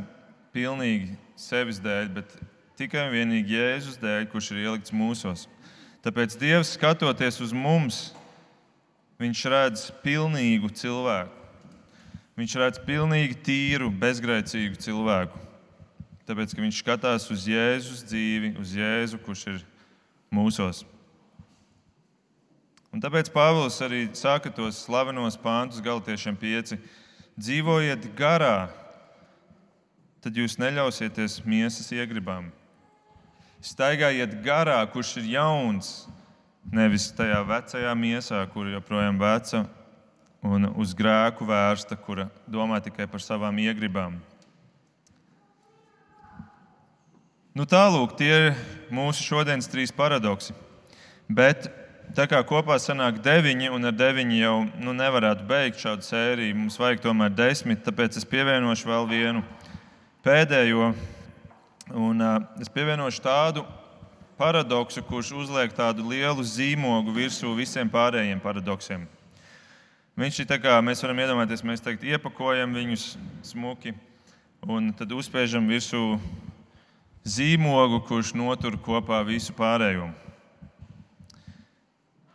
pilnīgi 0.56 1.14
sevis 1.38 1.78
dēļ, 1.84 2.08
bet 2.16 2.34
tikai 2.80 3.08
un 3.08 3.16
vienīgi 3.16 3.58
Jēzus 3.58 4.00
dēļ, 4.02 4.30
kurš 4.32 4.54
ir 4.54 4.64
ielikts 4.68 4.96
mūsos. 4.96 5.48
Tāpēc 6.06 6.38
Dievs, 6.42 6.76
skatoties 6.78 7.40
uz 7.44 7.52
mums, 7.54 8.10
Viņš 9.22 9.42
redz 9.54 9.82
pilnīgu 10.02 10.72
cilvēku. 10.74 11.36
Viņš 12.40 12.54
redz 12.58 12.80
pilnīgi 12.82 13.36
tīru, 13.46 13.92
bezgrēcīgu 14.02 14.80
cilvēku. 14.82 15.38
Tāpēc, 16.26 16.56
ka 16.56 16.64
viņš 16.64 16.80
skatās 16.82 17.28
uz 17.34 17.44
Jēzus 17.46 18.02
dzīvi, 18.08 18.56
uz 18.62 18.72
Jēzu, 18.74 19.20
kurš 19.22 19.44
ir 19.52 19.60
mūsos. 20.34 20.82
Un 22.90 23.04
tāpēc 23.04 23.30
Pāvils 23.36 23.78
arī 23.86 24.08
saka 24.18 24.50
tos 24.50 24.80
slavenos 24.88 25.38
pāntus 25.40 25.84
Galatiešiem 25.86 26.40
5. 26.42 26.74
Dzīvojiet 27.38 28.10
garā, 28.18 28.72
tad 30.24 30.34
jūs 30.34 30.58
neļausieties 30.58 31.44
miesas 31.46 31.94
iegribām. 31.94 32.50
Staigājiet 33.62 34.40
garā, 34.42 34.80
kurš 34.90 35.20
ir 35.22 35.28
jauns, 35.36 35.92
nevis 36.74 37.12
tajā 37.14 37.44
vecajā 37.46 37.92
miesā, 37.94 38.40
kur 38.50 38.66
joprojām 38.72 39.20
veca 39.22 39.68
un 40.42 40.66
uz 40.82 40.96
grēku 40.98 41.46
vērsta, 41.46 41.94
kura 42.02 42.26
domā 42.50 42.80
tikai 42.82 43.06
par 43.06 43.22
savām 43.22 43.60
iegribām. 43.62 44.18
Nu, 47.54 47.68
Tālūk, 47.70 48.18
tie 48.18 48.32
ir 48.32 48.52
mūsu 48.90 49.28
šodienas 49.28 49.70
trīs 49.70 49.94
paradoksi. 49.94 50.58
Bet 51.30 51.70
tā 52.18 52.26
kā 52.32 52.42
kopā 52.48 52.80
sanāk 52.82 53.22
deviņi, 53.22 53.70
un 53.76 53.92
ar 53.92 53.94
deviņi 53.94 54.42
jau 54.42 54.58
nu, 54.82 54.98
nevarētu 54.98 55.46
beigt 55.46 55.86
šādu 55.86 56.10
sēriju, 56.10 56.58
mums 56.64 56.82
vajag 56.82 57.06
tomēr 57.06 57.38
desmit, 57.38 57.86
tāpēc 57.86 58.18
es 58.18 58.26
pievienošu 58.26 58.90
vēl 58.90 59.10
vienu 59.12 59.46
pēdējo. 60.26 60.96
Un, 61.92 62.22
uh, 62.24 62.38
es 62.62 62.70
pievienošu 62.72 63.20
tādu 63.24 63.66
paradoksu, 64.40 65.04
kurš 65.04 65.34
uzliek 65.44 65.74
tādu 65.76 66.06
lielu 66.08 66.44
zīmogu 66.48 67.12
virsū 67.12 67.52
visiem 67.58 67.90
pārējiem 67.92 68.40
paradoksiem. 68.40 69.04
Viņš 70.16 70.40
ir 70.40 70.48
tā 70.48 70.58
kā 70.62 70.78
mēs 70.84 71.04
varam 71.04 71.20
iedomāties, 71.20 71.66
mēs 71.68 71.84
teikt, 71.84 72.06
iepakojam 72.08 72.72
viņus 72.76 73.06
smuki 73.52 73.94
un 74.64 74.92
tad 74.96 75.12
uzspiežam 75.12 75.68
virsū 75.68 76.16
zīmogu, 77.28 78.02
kurš 78.08 78.34
notur 78.40 78.80
kopā 78.80 79.20
visu 79.28 79.54
pārējo. 79.58 80.08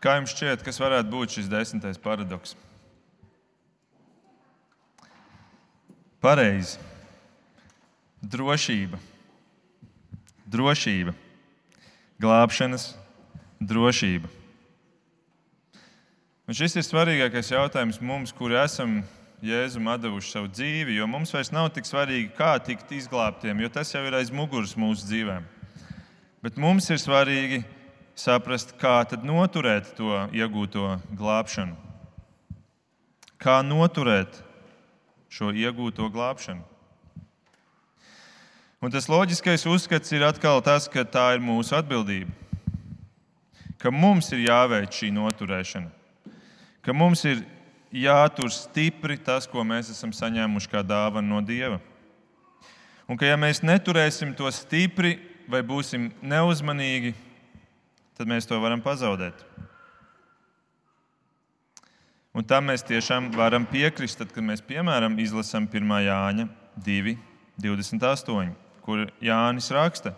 Kā 0.05 0.19
jums 0.19 0.37
šķiet, 0.37 0.62
kas 0.66 0.79
varētu 0.83 1.11
būt 1.11 1.38
šis 1.38 1.51
desmitais 1.51 1.99
paradoks? 1.99 2.55
Pareizi. 6.21 6.77
Drošība. 8.21 8.99
Drošība. 10.47 11.15
Glābšanas 12.23 12.95
drošība. 13.61 14.31
Un 16.47 16.55
šis 16.55 16.77
ir 16.79 16.85
svarīgākais 16.87 17.51
jautājums 17.51 17.99
mums, 17.99 18.33
kuri 18.33 18.59
esam 18.61 19.01
Jēzum 19.45 19.89
devuši 20.01 20.31
savu 20.33 20.49
dzīvi, 20.49 20.95
jo 20.97 21.07
mums 21.11 21.35
vairs 21.35 21.51
nav 21.53 21.69
tik 21.75 21.85
svarīgi, 21.85 22.31
kā 22.39 22.55
tikt 22.63 22.93
izglābtiem, 22.95 23.59
jo 23.61 23.69
tas 23.69 23.91
jau 23.93 24.01
ir 24.07 24.15
aiz 24.17 24.31
muguras 24.33 24.73
mūsu 24.79 25.05
dzīvēm. 25.11 25.45
Bet 26.47 26.57
mums 26.57 26.89
ir 26.95 27.03
svarīgi 27.03 27.61
saprast, 28.17 28.73
kā 28.81 29.03
noturēt 29.27 29.92
to 29.99 30.25
iegūto 30.33 30.97
glābšanu. 31.19 31.77
Kā 33.37 33.61
noturēt 33.67 34.40
šo 35.29 35.51
iegūto 35.53 36.09
glābšanu. 36.15 36.65
Un 38.85 38.92
tas 38.92 39.08
loģiskais 39.08 39.64
uzskats 39.66 40.12
ir 40.12 40.24
atkal 40.27 40.60
tas, 40.64 40.85
ka 40.92 41.04
tā 41.08 41.31
ir 41.37 41.42
mūsu 41.44 41.72
atbildība. 41.79 42.29
Ka 43.81 43.92
mums 43.92 44.29
ir 44.35 44.44
jāveic 44.44 44.92
šī 44.92 45.08
noturēšana, 45.16 45.88
ka 46.85 46.94
mums 46.96 47.24
ir 47.29 47.42
jātur 47.92 48.52
stipri 48.52 49.16
tas, 49.16 49.48
ko 49.48 49.64
mēs 49.64 49.90
esam 49.92 50.12
saņēmuši 50.12 50.72
kā 50.72 50.83
dāvanu 50.85 51.37
no 51.37 51.40
Dieva. 51.44 51.81
Un 53.08 53.16
ka 53.16 53.29
ja 53.29 53.37
mēs 53.38 53.62
neturēsim 53.64 54.35
to 54.37 54.50
stipri 54.52 55.16
vai 55.48 55.62
būsim 55.62 56.10
neuzmanīgi, 56.20 57.14
tad 58.18 58.29
mēs 58.29 58.48
to 58.48 58.58
varam 58.60 58.83
pazaudēt. 58.83 59.44
Un 62.37 62.44
tam 62.44 62.68
mēs 62.68 62.85
tiešām 62.85 63.31
varam 63.33 63.64
piekrist, 63.64 64.18
tad, 64.20 64.35
kad 64.35 64.44
mēs 64.44 64.60
piemēram 64.60 65.16
izlasām 65.22 65.64
1. 65.72 65.96
Jāņa 66.04 66.48
2, 66.85 67.16
28, 67.64 68.65
kur 68.87 69.09
Jānis 69.23 69.69
raksta. 69.75 70.15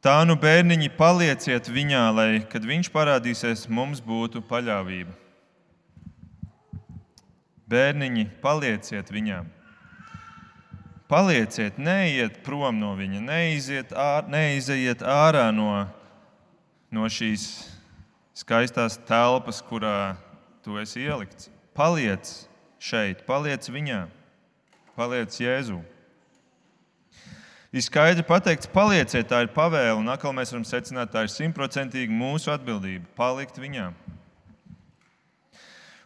Tā 0.00 0.16
nu, 0.24 0.32
bērniņi, 0.40 0.88
palieciet 0.96 1.68
viņā, 1.68 2.04
lai, 2.16 2.28
kad 2.48 2.64
viņš 2.64 2.88
parādīsies, 2.94 3.66
mums 3.68 4.00
būtu 4.00 4.40
paļāvība. 4.48 5.12
Bērniņi, 7.68 8.24
palieciet 8.40 9.12
viņā. 9.12 9.42
Palieciet, 11.10 11.76
neiet 11.76 12.38
prom 12.46 12.78
no 12.80 12.94
viņa, 12.96 13.20
neiziet 13.26 13.92
ār, 13.92 14.24
neiziet 14.30 15.04
ārā 15.04 15.50
no, 15.52 15.84
no 16.88 17.08
šīs 17.10 17.50
skaistās 18.40 18.96
telpas, 19.04 19.60
kurā 19.60 20.14
tu 20.64 20.80
esi 20.80 21.04
ielikts. 21.04 21.50
Paliec 21.76 22.30
šeit, 22.80 23.26
paliec 23.28 23.68
viņā, 23.68 24.04
paliec 24.96 25.36
Jēzū. 25.36 25.82
Ir 27.70 27.84
skaidri 27.86 28.24
pateikts, 28.26 28.66
palieciet, 28.66 29.28
tā 29.30 29.44
ir 29.44 29.52
pavēle, 29.54 29.94
un 30.00 30.10
atkal 30.10 30.32
mēs 30.34 30.50
varam 30.50 30.64
secināt, 30.66 31.12
tā 31.12 31.22
ir 31.22 31.30
simtprocentīgi 31.30 32.10
mūsu 32.10 32.50
atbildība- 32.50 33.06
palikt 33.20 33.60
viņā. 33.62 33.92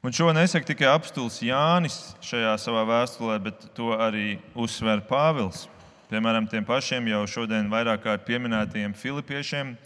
Un 0.05 0.13
šo 0.13 0.29
nesaka 0.37 0.67
tikai 0.69 0.91
apstults 0.93 1.41
Jānis 1.41 2.13
šajā 2.21 2.53
savā 2.61 2.85
vēstulē, 2.85 3.43
bet 3.43 3.75
to 3.75 3.97
arī 3.97 4.39
uzsver 4.55 5.01
Pāvils. 5.09 5.67
Piemēram, 6.11 6.51
tiem 6.51 6.67
pašiem 6.67 7.09
jau 7.09 7.25
šodien 7.25 7.71
vairāk 7.71 8.03
kārt 8.03 8.27
pieminētajiem 8.27 8.93
filipiešiem, 8.93 9.79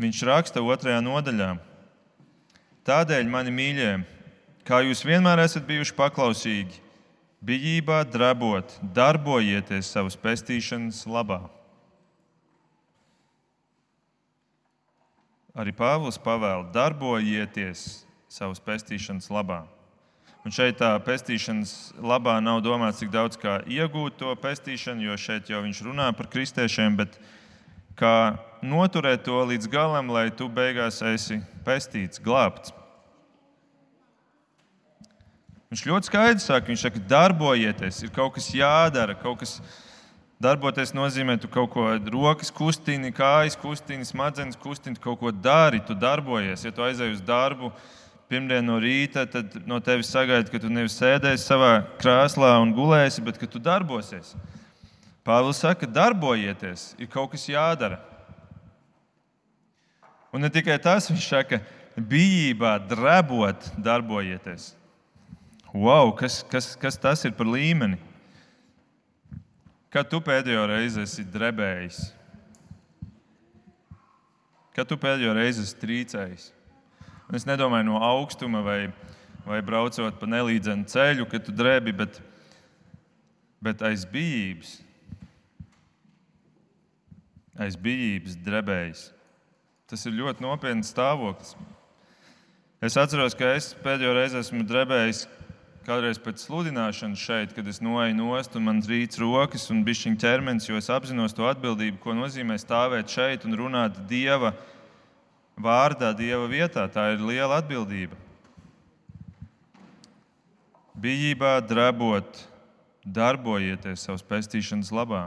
viņš 0.00 0.22
raksta 0.24 0.64
otrajā 0.64 1.02
nodaļā. 1.04 1.58
Tādēļ, 2.86 3.28
mani 3.28 3.52
mīļie, 3.52 4.04
kā 4.64 4.80
jūs 4.80 5.04
vienmēr 5.04 5.44
esat 5.44 5.66
bijuši 5.68 5.92
paklausīgi, 5.92 6.80
bijībā 7.44 8.02
drabot, 8.08 8.72
darbojieties 8.94 9.90
savas 9.92 10.16
pestīšanas 10.16 11.04
labā. 11.10 11.42
Arī 15.54 15.70
Pāvils 15.76 16.18
pavēla, 16.18 16.72
darbojieties 16.74 18.04
savas 18.32 18.58
pestīšanas 18.64 19.30
labā. 19.30 19.62
Un 20.44 20.52
šeit 20.52 20.76
tā 20.80 20.90
pestīšanas 21.00 21.94
labā 22.04 22.36
nav 22.44 22.58
domāts 22.64 22.98
tik 23.00 23.12
daudz 23.12 23.38
kā 23.40 23.60
iegūt 23.70 24.18
to 24.20 24.34
pestīšanu, 24.42 25.06
jo 25.06 25.16
šeit 25.16 25.48
jau 25.48 25.62
viņš 25.64 25.84
runā 25.86 26.10
par 26.16 26.28
kristiešiem, 26.32 26.98
bet 26.98 27.16
kā 27.96 28.36
noturēt 28.60 29.24
to 29.24 29.38
līdz 29.52 29.70
galam, 29.72 30.10
lai 30.12 30.26
tu 30.34 30.50
beigās 30.52 31.00
esi 31.14 31.38
pestīts, 31.64 32.20
glābts. 32.20 32.74
Viņš 35.74 35.88
ļoti 35.90 36.06
skaidri 36.06 36.38
saka, 36.38 36.68
viņš 36.70 36.82
saka, 36.84 37.00
darbojieties, 37.10 37.96
ir 38.04 38.10
kaut 38.14 38.36
kas 38.36 38.44
jādara, 38.54 39.16
kaut 39.18 39.40
kas 39.40 39.56
darboties 40.38 40.92
nozīmē, 40.94 41.34
tu 41.42 41.48
kaut 41.50 41.72
ko 41.72 41.88
rokas 42.14 42.52
kustini, 42.54 43.10
kājas 43.10 43.56
kustini, 43.58 44.06
smadzenes 44.06 44.54
kustini, 44.54 44.94
kaut 45.02 45.18
ko 45.18 45.32
dari, 45.34 45.80
tu 45.82 45.96
darbojies. 45.98 46.62
Ja 46.62 46.70
tu 46.70 46.84
aizej 46.86 47.16
uz 47.16 47.24
darbu, 47.26 47.72
pirmdien 48.30 48.62
no 48.62 48.76
rīta, 48.78 49.24
tad 49.26 49.56
no 49.66 49.80
tevis 49.82 50.12
sagaida, 50.14 50.46
ka 50.46 50.60
tu 50.62 50.70
nevis 50.70 50.94
sēdēsi 50.94 51.42
savā 51.42 51.72
krēslā 51.98 52.52
un 52.62 52.70
gulēsi, 52.78 53.26
bet 53.26 53.42
ka 53.42 53.50
tu 53.50 53.58
darbosies. 53.58 54.36
Pāvils 55.26 55.64
saka, 55.66 55.90
darbojieties, 55.90 56.86
ir 57.02 57.10
kaut 57.10 57.34
kas 57.34 57.48
jādara. 57.50 57.98
Un 60.30 60.46
ne 60.46 60.54
tikai 60.54 60.78
tas, 60.78 61.10
viņš 61.10 61.28
saka, 61.34 61.62
bijībā 61.98 62.76
drebot, 62.86 63.72
darbojieties. 63.74 64.70
Wow, 65.74 66.12
kas, 66.14 66.44
kas, 66.46 66.76
kas 66.78 66.94
tas 66.94 67.24
ir 67.26 67.32
par 67.34 67.48
līmeni? 67.50 67.96
Kad 69.90 70.06
tu 70.06 70.20
pēdējo 70.22 70.68
reizi 70.70 71.02
esi 71.02 71.24
drebējis? 71.26 71.98
Kad 74.74 74.86
tu 74.86 74.98
pēdējo 75.02 75.34
reizi 75.34 75.64
esi 75.66 75.80
trīcējis? 75.82 76.46
Un 77.26 77.38
es 77.38 77.46
nedomāju 77.48 77.88
no 77.88 77.98
augstuma 78.06 78.62
vai, 78.62 78.78
vai 79.42 79.58
braucot 79.66 80.20
pa 80.20 80.30
nelīdzenu 80.30 80.86
ceļu, 80.94 81.26
kad 81.30 81.42
tu 81.42 81.54
drebi, 81.54 81.94
bet, 82.04 82.22
bet 83.58 83.82
aiz 83.82 84.06
bijības. 84.06 84.76
Aiz 87.58 87.74
bijības 87.74 88.38
drebējis. 88.46 89.08
Tas 89.90 90.06
ir 90.06 90.20
ļoti 90.22 90.46
nopietns 90.46 90.94
stāvoklis. 90.94 91.56
Es 92.78 92.94
atceros, 93.00 93.34
ka 93.34 93.56
es 93.58 93.72
pēdējo 93.82 94.14
reizi 94.14 94.38
esmu 94.38 94.62
drebējis 94.70 95.26
kādreiz 95.84 96.18
pēc 96.20 96.42
sludināšanas 96.46 97.20
šeit, 97.20 97.52
kad 97.56 97.66
es 97.68 97.80
noeju 97.84 98.16
nost 98.16 98.56
un 98.56 98.64
man 98.68 98.80
rīts 98.84 99.20
rokas 99.20 99.68
un 99.72 99.84
bišķiņa 99.84 100.20
ķermenis, 100.22 100.68
jo 100.70 100.78
es 100.80 100.88
apzinos 100.92 101.36
to 101.36 101.46
atbildību, 101.48 102.00
ko 102.00 102.16
nozīmē 102.16 102.56
stāvēt 102.60 103.12
šeit 103.12 103.44
un 103.44 103.56
runāt 103.60 103.98
Dieva 104.08 104.54
vārdā, 105.60 106.14
Dieva 106.16 106.48
vietā. 106.50 106.86
Tā 106.88 107.10
ir 107.14 107.24
liela 107.24 107.60
atbildība. 107.60 108.16
Bijībā 111.04 111.58
drabot, 111.68 112.40
darbojieties 113.04 114.06
savas 114.06 114.24
pestīšanas 114.24 114.92
labā, 114.94 115.26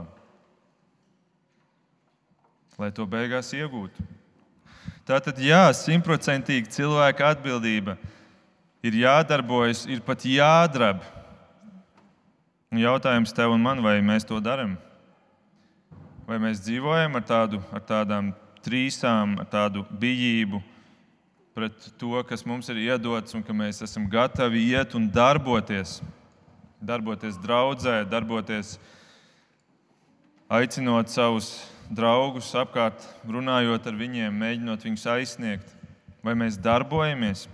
lai 2.78 2.92
to 2.94 3.06
beigās 3.06 3.52
iegūtu. 3.54 4.06
Tā 5.08 5.20
tad 5.24 5.38
jā, 5.40 5.66
simtprocentīgi 5.76 6.72
cilvēka 6.72 7.34
atbildība 7.36 7.96
ir 7.96 8.16
jādarbojas, 8.82 9.86
ir 9.90 10.02
pat 10.06 10.22
jādrab. 10.22 11.02
Jautājums 12.70 13.32
tev 13.32 13.54
un 13.54 13.62
man, 13.64 13.80
vai 13.82 13.98
mēs 14.04 14.26
to 14.28 14.38
darām? 14.44 14.76
Vai 16.28 16.36
mēs 16.42 16.60
dzīvojam 16.60 17.16
ar, 17.16 17.24
tādu, 17.24 17.62
ar 17.72 17.80
tādām 17.80 18.34
trīsām, 18.62 19.38
ar 19.40 19.48
tādu 19.48 19.86
bijību 19.88 20.60
pret 21.56 21.88
to, 21.98 22.12
kas 22.28 22.44
mums 22.46 22.68
ir 22.70 22.76
iedots, 22.84 23.34
un 23.34 23.42
ka 23.42 23.56
mēs 23.56 23.80
esam 23.82 24.04
gatavi 24.06 24.60
iet 24.68 24.92
un 24.94 25.08
darboties, 25.10 25.96
darboties 26.78 27.40
draudzē, 27.42 28.04
darboties, 28.06 28.76
aicinot 30.46 31.10
savus 31.10 31.48
draugus 31.90 32.52
apkārt, 32.54 33.02
runājot 33.26 33.88
ar 33.88 33.96
viņiem, 33.98 34.38
mēģinot 34.38 34.86
viņus 34.86 35.08
aizsniegt. 35.16 35.74
Vai 36.22 36.36
mēs 36.38 36.60
darbojamies? 36.60 37.48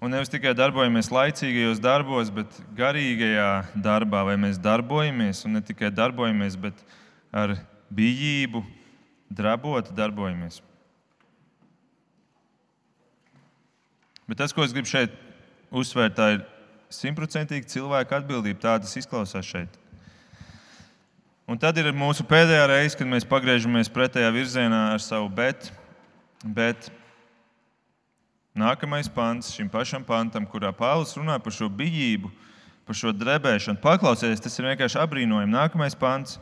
Un 0.00 0.08
nevis 0.08 0.30
tikai 0.32 0.54
darbojamies 0.56 1.10
laicīgajos 1.12 1.80
darbos, 1.84 2.30
bet 2.32 2.54
garīgajā 2.76 3.48
darbā, 3.84 4.22
vai 4.24 4.38
mēs 4.40 4.56
darbojamies, 4.56 5.42
un 5.44 5.58
ne 5.58 5.60
tikai 5.60 5.90
darbojamies, 5.92 6.56
bet 6.56 6.78
ar 7.28 7.52
bijību, 7.92 8.62
drabot, 9.28 9.90
darbojamies. 9.92 10.62
Bet 14.30 14.40
tas, 14.40 14.54
ko 14.56 14.64
es 14.64 14.72
gribu 14.72 14.88
šeit 14.88 15.12
uzsvērt, 15.74 16.16
tā 16.16 16.30
ir 16.36 16.46
simtprocentīgi 16.94 17.68
cilvēka 17.70 18.22
atbildība. 18.22 18.60
Tā 18.62 18.78
tas 18.82 18.96
izklausās 18.98 19.46
šeit. 19.46 19.76
Un 21.50 21.58
tad 21.58 21.76
ir 21.82 21.90
mūsu 21.92 22.24
pēdējā 22.30 22.66
reize, 22.70 22.96
kad 22.96 23.10
mēs 23.10 23.26
pagriežamies 23.26 23.90
pretējā 23.90 24.30
virzienā 24.32 24.80
ar 24.94 25.02
savu 25.02 25.28
bet. 25.34 25.72
bet 26.46 26.88
Nākamais 28.56 29.06
pants 29.12 29.52
šim 29.54 29.68
pašam 29.70 30.02
pantam, 30.02 30.46
kurā 30.46 30.72
Pāvils 30.74 31.14
runā 31.14 31.36
par 31.38 31.54
šo 31.54 31.68
bijību, 31.70 32.32
par 32.86 32.98
šo 32.98 33.12
drebēšanu. 33.14 33.78
Paklausieties, 33.82 34.42
tas 34.42 34.58
ir 34.58 34.66
vienkārši 34.72 34.98
apbrīnojami. 34.98 35.54
Nākamais 35.54 35.94
pants. 35.98 36.40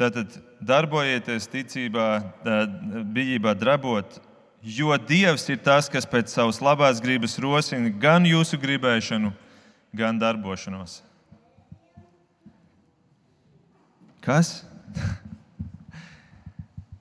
Tātad 0.00 0.32
darbojieties 0.64 1.46
ticībā, 1.52 2.08
bijībā, 3.14 3.52
drabot, 3.54 4.16
jo 4.64 4.96
Dievs 4.98 5.44
ir 5.52 5.60
tas, 5.62 5.90
kas 5.92 6.08
pēc 6.08 6.32
savas 6.32 6.58
labās 6.64 7.02
gribas 7.04 7.36
rosina 7.38 7.92
gan 8.00 8.24
jūsu 8.26 8.58
gribēšanu, 8.58 9.30
gan 9.94 10.18
darbošanos. 10.18 11.02
Kas? 14.24 14.64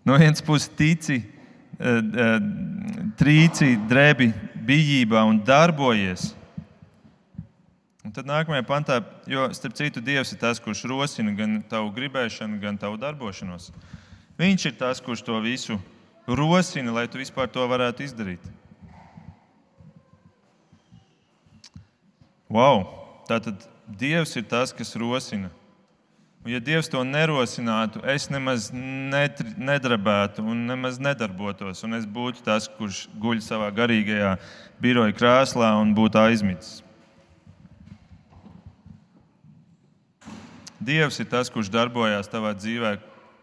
no 0.06 0.20
vienas 0.20 0.44
puses 0.44 0.70
tici, 0.76 1.24
trīci, 3.20 3.74
drebi, 3.90 4.30
bijībā 4.64 5.24
un 5.28 5.42
darbojies. 5.46 6.34
Un 8.04 8.12
tad 8.12 8.28
nākamajā 8.28 8.66
pantā, 8.68 9.00
jo 9.32 9.48
starp 9.56 9.78
citu, 9.80 10.02
Dievs 10.04 10.34
ir 10.36 10.40
tas, 10.42 10.60
kurš 10.60 10.84
rosina 10.92 11.32
gan 11.38 11.62
tavu 11.72 11.94
gribēšanu, 11.96 12.60
gan 12.60 12.78
tavu 12.78 13.00
darbošanos. 13.00 13.72
Viņš 14.40 14.66
ir 14.68 14.76
tas, 14.80 15.00
kurš 15.04 15.24
to 15.24 15.40
visu 15.44 15.80
rosina, 16.28 16.92
lai 16.92 17.08
tu 17.08 17.22
vispār 17.22 17.48
to 17.48 17.64
varētu 17.68 18.04
izdarīt. 18.04 18.44
Wow! 22.52 22.84
Tātad 23.30 23.64
Dievs 23.88 24.36
ir 24.36 24.46
tas, 24.52 24.76
kas 24.76 24.96
rosina. 25.00 25.50
Un, 26.44 26.52
ja 26.52 26.60
Dievs 26.60 26.92
to 26.92 27.00
nerosinātu, 27.08 28.02
es 28.12 28.28
nemaz 28.32 28.68
nedrabētu 28.74 30.44
un 30.44 30.66
nemaz 30.68 31.00
nedarbotos. 31.00 31.86
Un 31.88 31.96
es 31.96 32.04
būtu 32.04 32.44
tas, 32.44 32.68
kurš 32.68 33.06
guļ 33.16 33.40
savā 33.46 33.72
garīgajā 33.72 34.36
biroja 34.84 35.16
krēslā 35.16 35.72
un 35.80 35.96
būtu 35.96 36.20
aizmisis. 36.20 36.82
Dievs 40.84 41.22
ir 41.24 41.32
tas, 41.32 41.48
kurš 41.48 41.72
darbojās 41.72 42.28
tavā 42.28 42.52
dzīvē, 42.60 42.98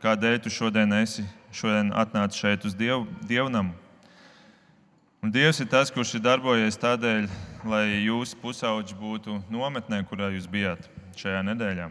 kādēļ 0.04 0.42
tu 0.44 0.52
šodien 0.52 0.92
esi 1.00 1.24
šodien 1.52 1.92
atnācis 1.96 2.40
šeit 2.40 2.64
uz 2.64 2.74
dievu, 2.78 3.06
dievnamu. 3.26 3.74
Un 5.20 5.32
Dievs 5.32 5.60
ir 5.60 5.68
tas, 5.68 5.90
kurš 5.92 6.14
ir 6.16 6.24
darbojies 6.24 6.78
tādēļ, 6.80 7.26
lai 7.68 7.84
jūsu 8.06 8.38
pusauģi 8.40 8.96
būtu 8.96 9.40
nometnē, 9.52 10.00
kurā 10.08 10.30
jūs 10.32 10.48
bijāt 10.48 10.88
šajā 11.20 11.42
nedēļā. 11.50 11.90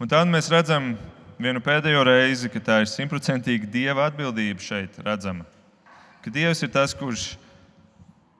Un 0.00 0.08
tad 0.08 0.28
mēs 0.30 0.50
redzam 0.52 0.94
vienu 1.42 1.60
pēdējo 1.62 2.04
reizi, 2.06 2.50
ka 2.52 2.60
tā 2.62 2.80
ir 2.82 2.90
simtprocentīga 2.90 3.68
Dieva 3.70 4.06
atbildība 4.08 4.62
šeit 4.62 4.98
redzama. 5.02 5.46
Ka 6.22 6.30
Dievs 6.30 6.62
ir 6.62 6.70
tas, 6.72 6.94
kurš 6.94 7.32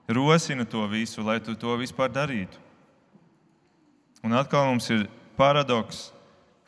rosina 0.07 0.65
to 0.65 0.85
visu, 0.87 1.23
lai 1.23 1.39
tu 1.43 1.55
to 1.59 1.75
vispār 1.79 2.11
darītu. 2.11 2.59
Un 4.23 4.35
atkal 4.39 4.69
mums 4.69 4.87
ir 4.93 5.05
paradoks, 5.37 6.11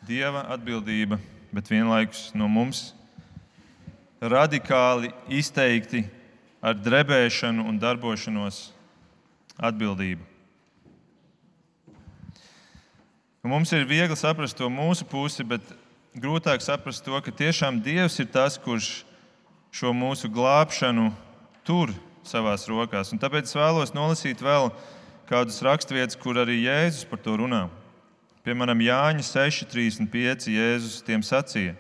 Dieva 0.06 0.44
atbildība, 0.54 1.18
bet 1.56 1.72
vienlaikus 1.72 2.30
no 2.36 2.50
mums 2.52 2.92
radikāli 4.22 5.10
izteikti 5.32 6.04
ar 6.62 6.78
drebēšanu 6.78 7.66
un 7.66 7.80
darbošanos 7.82 8.68
atbildību. 9.56 10.35
Un 13.46 13.52
mums 13.54 13.70
ir 13.78 13.84
viegli 13.86 14.16
saprast 14.18 14.58
to 14.58 14.66
mūsu 14.74 15.06
pusi, 15.06 15.43
bet 15.46 15.62
grūtāk 16.18 16.64
saprast 16.66 17.04
to, 17.06 17.14
ka 17.22 17.30
tiešām 17.30 17.78
Dievs 17.86 18.18
ir 18.18 18.26
tas, 18.34 18.56
kurš 18.58 19.04
šo 19.70 19.91
mūsu 19.93 20.32
glābšanu 20.34 21.12
tur 21.62 21.93
savās 22.26 22.66
rokās. 22.66 23.14
Un 23.14 23.22
tāpēc 23.22 23.46
es 23.46 23.54
vēlos 23.54 23.93
nolasīt 23.93 24.41
vēl 24.41 24.72
kādas 25.30 25.62
raksturvietas, 25.62 26.18
kur 26.18 26.41
arī 26.41 26.64
Jēzus 26.64 27.06
par 27.06 27.22
to 27.22 27.38
runā. 27.38 27.68
Piemēram, 28.50 28.82
Jāņa 28.82 29.28
6,35. 29.30 30.50
Jēzus 30.50 31.06
tiem 31.06 31.22
sacīja: 31.22 31.78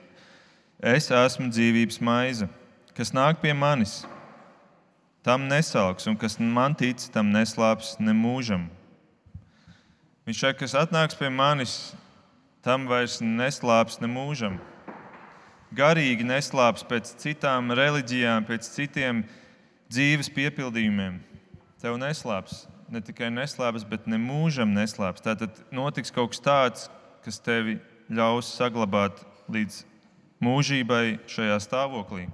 Es 0.77 1.09
esmu 1.09 1.49
dzīvības 1.49 1.97
maize, 1.97 2.45
kas 2.93 3.09
nāk 3.09 3.41
pie 3.41 3.57
manis 3.57 4.03
tam 5.25 5.49
nesalks, 5.49 6.05
un 6.05 6.13
kas 6.13 6.37
man 6.37 6.77
tic, 6.77 7.09
tam 7.09 7.33
neslāps 7.33 7.95
ne 7.97 8.13
mūžam. 8.13 8.69
Viņš 10.25 10.39
saka, 10.41 10.57
kas 10.63 10.73
atnāks 10.73 11.17
pie 11.19 11.27
manis, 11.29 11.93
tam 12.65 12.87
vairs 12.89 13.19
neslāps 13.21 13.99
ne 14.01 14.07
mūžam. 14.09 14.55
Garīgi 15.75 16.25
neslāps 16.25 16.81
pēc 16.89 17.11
citām 17.21 17.69
reliģijām, 17.77 18.47
pēc 18.47 18.65
citiem 18.73 19.19
dzīves 19.93 20.31
piepildījumiem. 20.33 21.19
Tev 21.77 21.99
neslāps. 22.01 22.63
Ne 22.89 23.03
tikai 23.05 23.29
neslāps, 23.33 23.85
bet 23.85 24.07
ne 24.09 24.17
mūžam 24.21 24.73
neslāps. 24.73 25.21
Tātad 25.21 25.61
notiks 25.69 26.13
kaut 26.13 26.33
kas 26.33 26.41
tāds, 26.41 26.87
kas 27.21 27.37
tevi 27.45 27.77
ļaus 28.09 28.49
saglabāt 28.57 29.21
līdz 29.53 29.83
mūžībai 30.41 31.19
šajā 31.29 31.59
stāvoklī. 31.61 32.25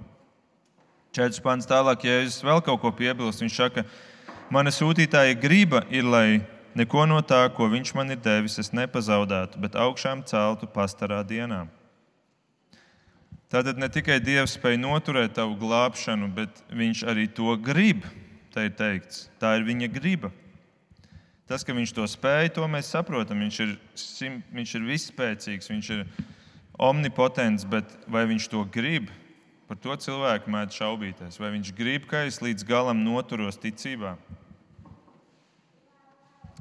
Četras 1.12 1.44
pants 1.44 1.68
tālāk, 1.68 2.08
ja 2.08 2.16
Jēzus 2.22 2.40
vēl 2.40 2.64
kaut 2.64 2.80
ko 2.80 2.96
piebilst, 2.96 3.44
viņš 3.44 3.60
saka, 3.60 3.84
mana 4.48 4.72
sūtītāja 4.72 5.36
griba 5.36 5.84
ir, 5.92 6.08
lai 6.08 6.40
neko 6.78 7.04
no 7.10 7.20
tā, 7.24 7.44
ko 7.54 7.68
viņš 7.72 7.92
man 7.96 8.14
ir 8.14 8.20
devis, 8.22 8.58
es 8.60 8.72
nepazaudētu, 8.76 9.60
bet 9.62 9.78
augšām 9.78 10.24
celtu 10.28 10.68
pastarā 10.70 11.22
dienā. 11.26 11.66
Tātad 13.52 13.76
ne 13.76 13.88
tikai 13.92 14.16
Dievs 14.24 14.56
spēj 14.56 14.78
noturēt 14.80 15.34
tavu 15.36 15.58
glābšanu, 15.60 16.30
bet 16.32 16.62
Viņš 16.72 17.04
arī 17.12 17.26
to 17.28 17.52
grib. 17.60 18.06
Tā 18.52 18.66
ir 18.68 18.72
teikts, 18.76 19.26
tā 19.40 19.54
ir 19.56 19.64
viņa 19.64 19.88
griba. 19.92 20.28
Tas, 21.48 21.64
ka 21.64 21.72
viņš 21.76 21.92
to 21.96 22.04
spēja, 22.08 22.52
to 22.56 22.68
mēs 22.68 22.90
saprotam. 22.92 23.40
Viņš 23.44 23.58
ir, 23.64 23.74
viņš 24.52 24.74
ir 24.76 24.86
visspēcīgs, 24.88 25.70
viņš 25.72 25.90
ir 25.96 26.06
omnipotents, 26.80 27.64
bet 27.68 27.92
vai 28.08 28.24
viņš 28.28 28.48
to 28.52 28.64
grib, 28.72 29.08
Par 29.72 29.78
to 29.80 29.94
cilvēku 30.04 30.50
mēdz 30.52 30.76
šaubīties, 30.76 31.38
vai 31.40 31.48
viņš 31.54 31.70
grib, 31.72 32.04
ka 32.04 32.26
es 32.28 32.42
līdz 32.44 32.66
galam 32.68 32.98
noturos 33.06 33.56
ticībā. 33.56 34.18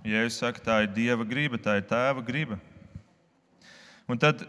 Ja 0.02 0.24
es 0.26 0.40
saku, 0.42 0.64
tā 0.66 0.80
ir 0.82 0.94
Dieva 0.96 1.26
griba, 1.28 1.60
tā 1.62 1.76
ir 1.78 1.86
Tēva 1.86 2.24
griba. 2.26 2.58
Un 4.10 4.18
tad 4.18 4.42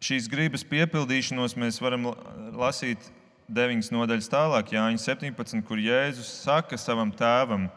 šīs 0.00 0.24
gribas 0.32 0.64
piepildīšanos 0.64 1.52
mēs 1.60 1.76
varam 1.84 2.08
lasīt 2.56 3.10
deviņas 3.50 3.90
nodaļas 3.92 4.30
tālāk, 4.32 4.72
Jāņa 4.72 5.02
17, 5.02 5.60
kur 5.68 5.80
Jēzus 5.82 6.30
saka 6.46 6.78
savam 6.80 7.12
tēvam, 7.12 7.68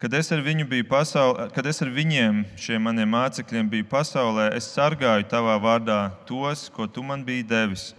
kad 0.00 0.14
es 0.18 0.32
pasaulē, 0.88 1.48
kad 1.54 1.66
es 1.70 1.82
ar 1.84 1.94
viņiem, 1.94 2.44
šiem 2.58 2.82
maniem 2.82 3.14
mācekļiem, 3.14 3.70
biju 3.70 3.86
pasaulē, 3.92 4.50
es 4.56 4.66
sargāju 4.74 5.28
tavā 5.30 5.58
vārdā 5.62 6.10
tos, 6.26 6.68
ko 6.74 6.88
tu 6.88 7.04
man 7.06 7.22
biji 7.24 7.46
devis. 7.46 7.90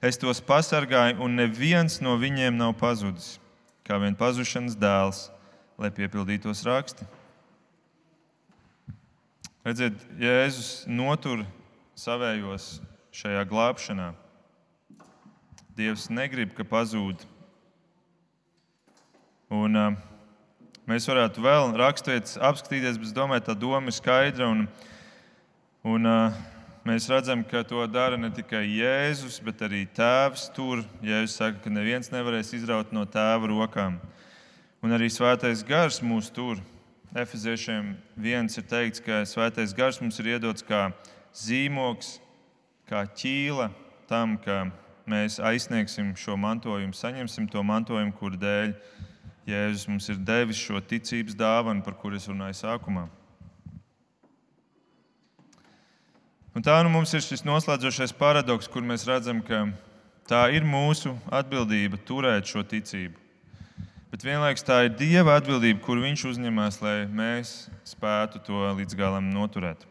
Es 0.00 0.16
tos 0.16 0.40
pasargāju, 0.40 1.20
un 1.20 1.36
neviens 1.36 2.00
no 2.00 2.16
viņiem 2.16 2.56
nav 2.56 2.72
pazudis, 2.80 3.36
kā 3.84 3.98
vien 4.00 4.16
pazušanas 4.16 4.78
dēls, 4.78 5.26
lai 5.78 5.90
piepildītos 5.90 6.64
raksti. 6.64 7.06
Redziet, 9.62 9.94
Jēzus 10.18 10.88
notur 10.90 11.44
savējos 11.94 12.80
šajā 13.14 13.44
glābšanā. 13.46 14.08
Dievs 15.78 16.08
negrib, 16.10 16.50
ka 16.56 16.66
pazūd. 16.66 17.22
Un, 19.54 19.78
uh, 19.78 19.94
mēs 20.90 21.06
varētu 21.06 21.44
vēl 21.46 21.76
raksturvietas 21.78 22.40
apskatīties, 22.42 22.98
bet 22.98 23.12
es 23.12 23.14
domāju, 23.14 23.44
tā 23.46 23.54
doma 23.54 23.86
ir 23.86 23.94
skaidra. 23.94 24.50
Un, 24.50 24.66
un, 25.86 26.10
uh, 26.10 26.42
mēs 26.82 27.06
redzam, 27.14 27.46
ka 27.46 27.62
to 27.62 27.86
dara 27.86 28.18
ne 28.18 28.32
tikai 28.34 28.64
Jēzus, 28.66 29.38
bet 29.46 29.62
arī 29.62 29.84
Tēvs 29.94 30.48
tur. 30.58 30.82
Jēzus 31.06 31.38
saka, 31.38 31.62
ka 31.62 31.70
neviens 31.70 32.10
nevarēs 32.10 32.50
izraut 32.58 32.90
no 32.90 33.06
Tēva 33.06 33.54
rokām. 33.54 34.02
Un 34.82 34.98
arī 34.98 35.06
Svētais 35.06 35.62
Gars 35.62 36.02
mūs 36.02 36.34
tur. 36.34 36.58
Efeziešiem 37.12 37.90
viens 38.16 38.56
ir 38.56 38.64
teikts, 38.64 39.02
ka 39.04 39.20
Svētais 39.28 39.74
Gars 39.76 39.98
mums 40.00 40.16
ir 40.22 40.30
iedots 40.32 40.64
kā 40.64 40.86
zīmoks, 41.36 42.14
kā 42.88 43.02
ķīla 43.04 43.66
tam, 44.08 44.38
ka 44.40 44.70
mēs 45.04 45.36
aizsniegsim 45.36 46.14
šo 46.16 46.38
mantojumu, 46.40 46.96
saņemsim 46.96 47.50
to 47.52 47.60
mantojumu, 47.68 48.14
kur 48.16 48.38
dēļ 48.40 48.72
Jēzus 49.44 49.88
mums 49.90 50.08
ir 50.08 50.24
devis 50.24 50.56
šo 50.56 50.80
ticības 50.80 51.36
dāvanu, 51.36 51.84
par 51.84 51.98
kuru 52.00 52.16
es 52.16 52.30
runāju 52.30 52.56
sākumā. 52.62 53.04
Un 56.56 56.64
tā 56.64 56.78
nu 56.84 56.92
mums 56.92 57.12
ir 57.12 57.24
šis 57.24 57.44
noslēdzošais 57.44 58.16
paradoks, 58.16 58.68
kur 58.72 58.84
mēs 58.88 59.04
redzam, 59.08 59.44
ka 59.44 59.66
tā 60.28 60.46
ir 60.56 60.64
mūsu 60.64 61.12
atbildība 61.28 62.00
turēt 62.08 62.48
šo 62.48 62.64
ticību. 62.64 63.21
Bet 64.12 64.26
vienlaikus 64.28 64.60
tā 64.60 64.74
ir 64.84 64.90
Dieva 64.92 65.38
atbildība, 65.40 65.80
kur 65.80 65.96
Viņš 66.02 66.22
uzņemas, 66.28 66.82
lai 66.84 66.96
mēs 67.08 67.52
spētu 67.88 68.42
to 68.44 68.58
līdz 68.76 68.92
galam 68.98 69.30
noturēt. 69.32 69.86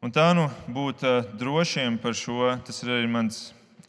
Un 0.00 0.14
tā 0.16 0.30
nu 0.32 0.46
būt 0.72 1.04
eh, 1.04 1.26
drošiem 1.36 1.98
par 2.00 2.16
šo, 2.16 2.54
tas 2.64 2.80
ir 2.86 2.94
arī 2.94 3.10
mans 3.18 3.42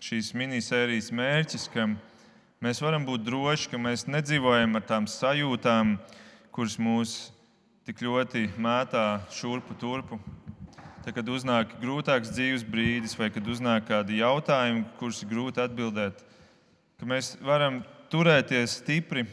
šīs 0.03 0.33
minisērijas 0.35 1.07
mērķis, 1.15 1.69
ka 1.71 1.87
mēs 2.59 2.83
varam 2.83 3.07
būt 3.07 3.23
droši, 3.29 3.71
ka 3.71 3.79
mēs 3.79 4.03
nedzīvojam 4.11 4.75
ar 4.75 4.83
tām 4.83 5.07
sajūtām, 5.07 5.95
kuras 6.51 6.75
mūs 6.83 7.15
tik 7.87 8.03
ļoti 8.03 8.49
mētā 8.59 9.05
šurpu 9.31 9.79
turpu. 9.79 10.19
Tad, 10.99 11.15
kad 11.15 11.31
uznāk 11.31 11.79
grūtāks 11.79 12.35
dzīves 12.35 12.67
brīdis, 12.67 13.15
vai 13.15 13.31
kad 13.31 13.47
uznāk 13.47 13.87
kādi 13.87 14.19
jautājumi, 14.19 14.83
kurus 14.99 15.23
ir 15.23 15.31
grūti 15.31 15.63
atbildēt, 15.63 16.19
ka 17.03 17.09
mēs 17.11 17.33
varam 17.43 17.81
turēties 18.07 18.77
stipri 18.79 19.25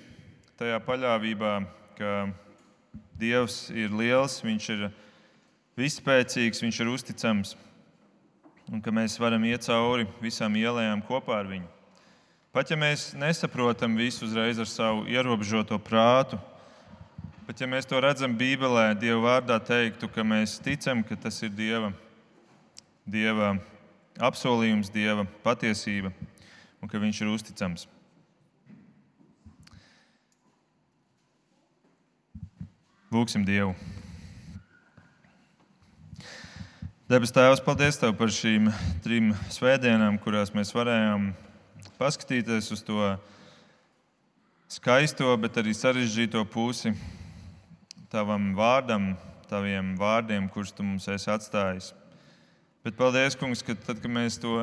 tajā 0.58 0.80
paļāvībā, 0.82 1.50
ka 1.94 2.14
Dievs 3.20 3.68
ir 3.70 3.92
liels, 3.94 4.40
Viņš 4.42 4.64
ir 4.74 4.88
vispēcīgs, 5.78 6.64
Viņš 6.64 6.80
ir 6.82 6.90
uzticams 6.90 7.52
un 8.74 8.82
ka 8.82 8.90
mēs 8.90 9.14
varam 9.22 9.44
iet 9.46 9.68
cauri 9.68 10.08
visām 10.18 10.56
ielām 10.58 11.04
kopā 11.06 11.36
ar 11.38 11.50
Viņu. 11.52 11.68
Pat 12.50 12.72
ja 12.74 12.78
mēs 12.80 13.12
nesaprotam 13.14 13.94
visu 13.94 14.26
uzreiz 14.26 14.58
ar 14.58 14.66
savu 14.66 15.06
ierobežoto 15.06 15.78
prātu, 15.78 16.40
Bet, 17.50 17.58
ja 17.58 17.66
mēs 17.66 17.82
to 17.90 17.98
redzam 17.98 18.36
Bībelē, 18.38 18.92
Dieva 18.94 19.24
vārdā 19.24 19.56
teiktu, 19.58 20.06
ka 20.06 20.22
mēs 20.22 20.60
ticam, 20.62 21.00
ka 21.02 21.16
tas 21.18 21.40
ir 21.42 21.50
Dieva, 21.50 21.88
Dieva 23.02 23.56
apsolījums, 24.22 24.92
Dieva 24.94 25.24
patiesība 25.42 26.12
un 26.80 26.88
ka 26.88 27.00
Viņš 27.00 27.22
ir 27.22 27.32
uzticams. 27.32 27.86
Lūksim 33.10 33.44
Dievu. 33.46 33.74
Debes 37.10 37.32
Tēvs, 37.34 37.58
paldies 37.66 37.96
Tev 37.98 38.12
par 38.14 38.30
šīm 38.30 38.68
trim 39.02 39.32
svētdienām, 39.50 40.20
kurās 40.22 40.52
mēs 40.54 40.70
varējām 40.70 41.32
paskatīties 41.98 42.70
uz 42.70 42.84
to 42.86 43.00
skaisto, 44.70 45.32
bet 45.42 45.58
arī 45.58 45.74
sarežģīto 45.74 46.44
pusi 46.46 46.94
tavam 48.14 48.52
vārdam, 48.54 49.16
taviem 49.50 49.96
vārdiem, 49.98 50.46
kurus 50.54 50.70
tu 50.70 50.86
mums 50.86 51.10
esi 51.10 51.30
atstājis. 51.34 51.90
Bet 52.86 52.94
paldies, 52.94 53.34
kungs, 53.34 53.66
ka 53.66 53.74
tad, 53.74 53.98
kad 53.98 54.10
mēs 54.10 54.38
to 54.38 54.54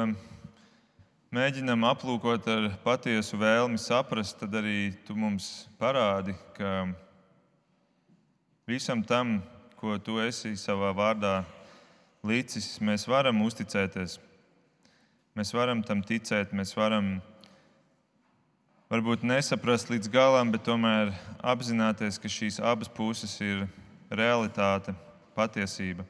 mēģinām 1.33 1.83
aplūkot 1.89 2.45
ar 2.51 2.69
patiesu 2.85 3.37
vēlmi 3.39 3.79
saprast, 3.81 4.37
tad 4.39 4.53
arī 4.55 4.93
tu 5.07 5.15
mums 5.17 5.67
parādi, 5.79 6.35
ka 6.55 6.87
visam 8.67 9.03
tam, 9.03 9.41
ko 9.77 9.97
tu 9.99 10.21
esi 10.23 10.55
savā 10.57 10.93
vārdā 10.95 11.41
līdzis, 12.27 12.77
mēs 12.79 13.07
varam 13.09 13.43
uzticēties. 13.45 14.17
Mēs 15.37 15.53
varam 15.53 15.83
tam 15.85 15.99
ticēt, 16.01 16.53
mēs 16.55 16.71
varam 16.73 17.19
varbūt 18.89 19.25
nesaprast 19.27 19.91
līdz 19.91 20.09
galam, 20.09 20.49
bet 20.51 20.63
tomēr 20.65 21.11
apzināties, 21.43 22.17
ka 22.17 22.31
šīs 22.31 22.57
abas 22.63 22.89
puses 22.89 23.35
ir 23.43 23.67
realitāte, 24.09 24.95
patiesība. 25.37 26.07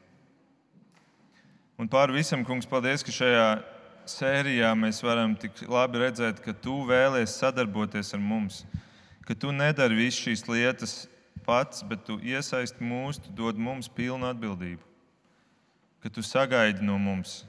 Un 1.77 1.89
pāri 1.91 2.15
visam, 2.21 2.45
kungs, 2.45 2.69
paldies, 2.69 3.03
ka 3.05 3.13
šajā 3.13 3.49
sērijā 4.11 4.69
mēs 4.77 5.01
varam 5.03 5.35
tik 5.39 5.63
labi 5.69 6.01
redzēt, 6.03 6.41
ka 6.43 6.53
tu 6.53 6.81
vēlies 6.87 7.35
sadarboties 7.39 8.13
ar 8.15 8.21
mums, 8.23 8.63
ka 9.27 9.35
tu 9.35 9.51
nedari 9.51 9.97
visas 9.97 10.21
šīs 10.23 10.45
lietas 10.47 10.95
pats, 11.47 11.83
bet 11.87 12.05
tu 12.07 12.17
iesaisti 12.23 12.83
mūs, 12.83 13.21
tu 13.23 13.33
dod 13.35 13.59
mums 13.59 13.89
pilnu 13.91 14.27
atbildību, 14.29 14.83
ka 16.03 16.11
tu 16.11 16.23
sagaidi 16.23 16.85
no 16.85 16.97
mums 16.99 17.41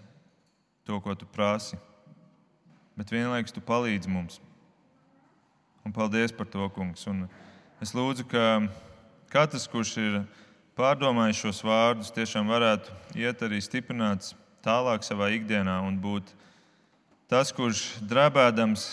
to, 0.86 0.98
ko 1.04 1.14
tu 1.18 1.26
prasi, 1.28 1.78
bet 2.98 3.11
vienlaikus 3.12 3.54
tu 3.54 3.62
palīdzi 3.62 4.11
mums. 4.11 4.40
Un 5.86 5.94
paldies 5.94 6.34
par 6.34 6.48
to, 6.50 6.66
kungs. 6.74 7.06
Un 7.09 7.26
es 7.82 7.94
lūdzu, 7.96 8.26
ka 8.28 8.44
katrs, 9.32 9.68
kurš 9.70 9.94
ir 10.02 10.18
pārdomājis 10.78 11.40
šos 11.44 11.62
vārdus, 11.64 12.12
tiešām 12.14 12.50
varētu 12.50 12.92
iet 13.18 13.42
arī 13.46 13.61
stiprināts 13.64 14.34
tālāk 14.64 15.06
savā 15.06 15.30
ikdienā 15.36 15.78
un 15.86 15.96
būt 16.02 16.34
tas, 17.29 17.53
kurš 17.53 17.99
drēbēdams 18.09 18.89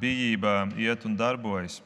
bijībā 0.00 0.56
iet 0.80 1.04
un 1.08 1.16
darbojas. 1.16 1.82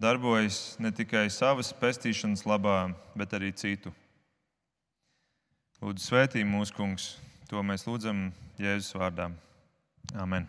Darbojas 0.00 0.78
ne 0.80 0.92
tikai 0.96 1.26
savas 1.32 1.72
pestīšanas 1.76 2.46
labā, 2.48 2.92
bet 3.16 3.34
arī 3.36 3.52
citu. 3.52 3.92
Lūdzu, 5.80 6.04
svētī 6.04 6.44
mūsu 6.44 6.76
kungs, 6.76 7.10
to 7.48 7.60
mēs 7.64 7.88
lūdzam 7.88 8.28
Jēzus 8.60 8.96
vārdā. 8.96 9.30
Amen. 10.16 10.48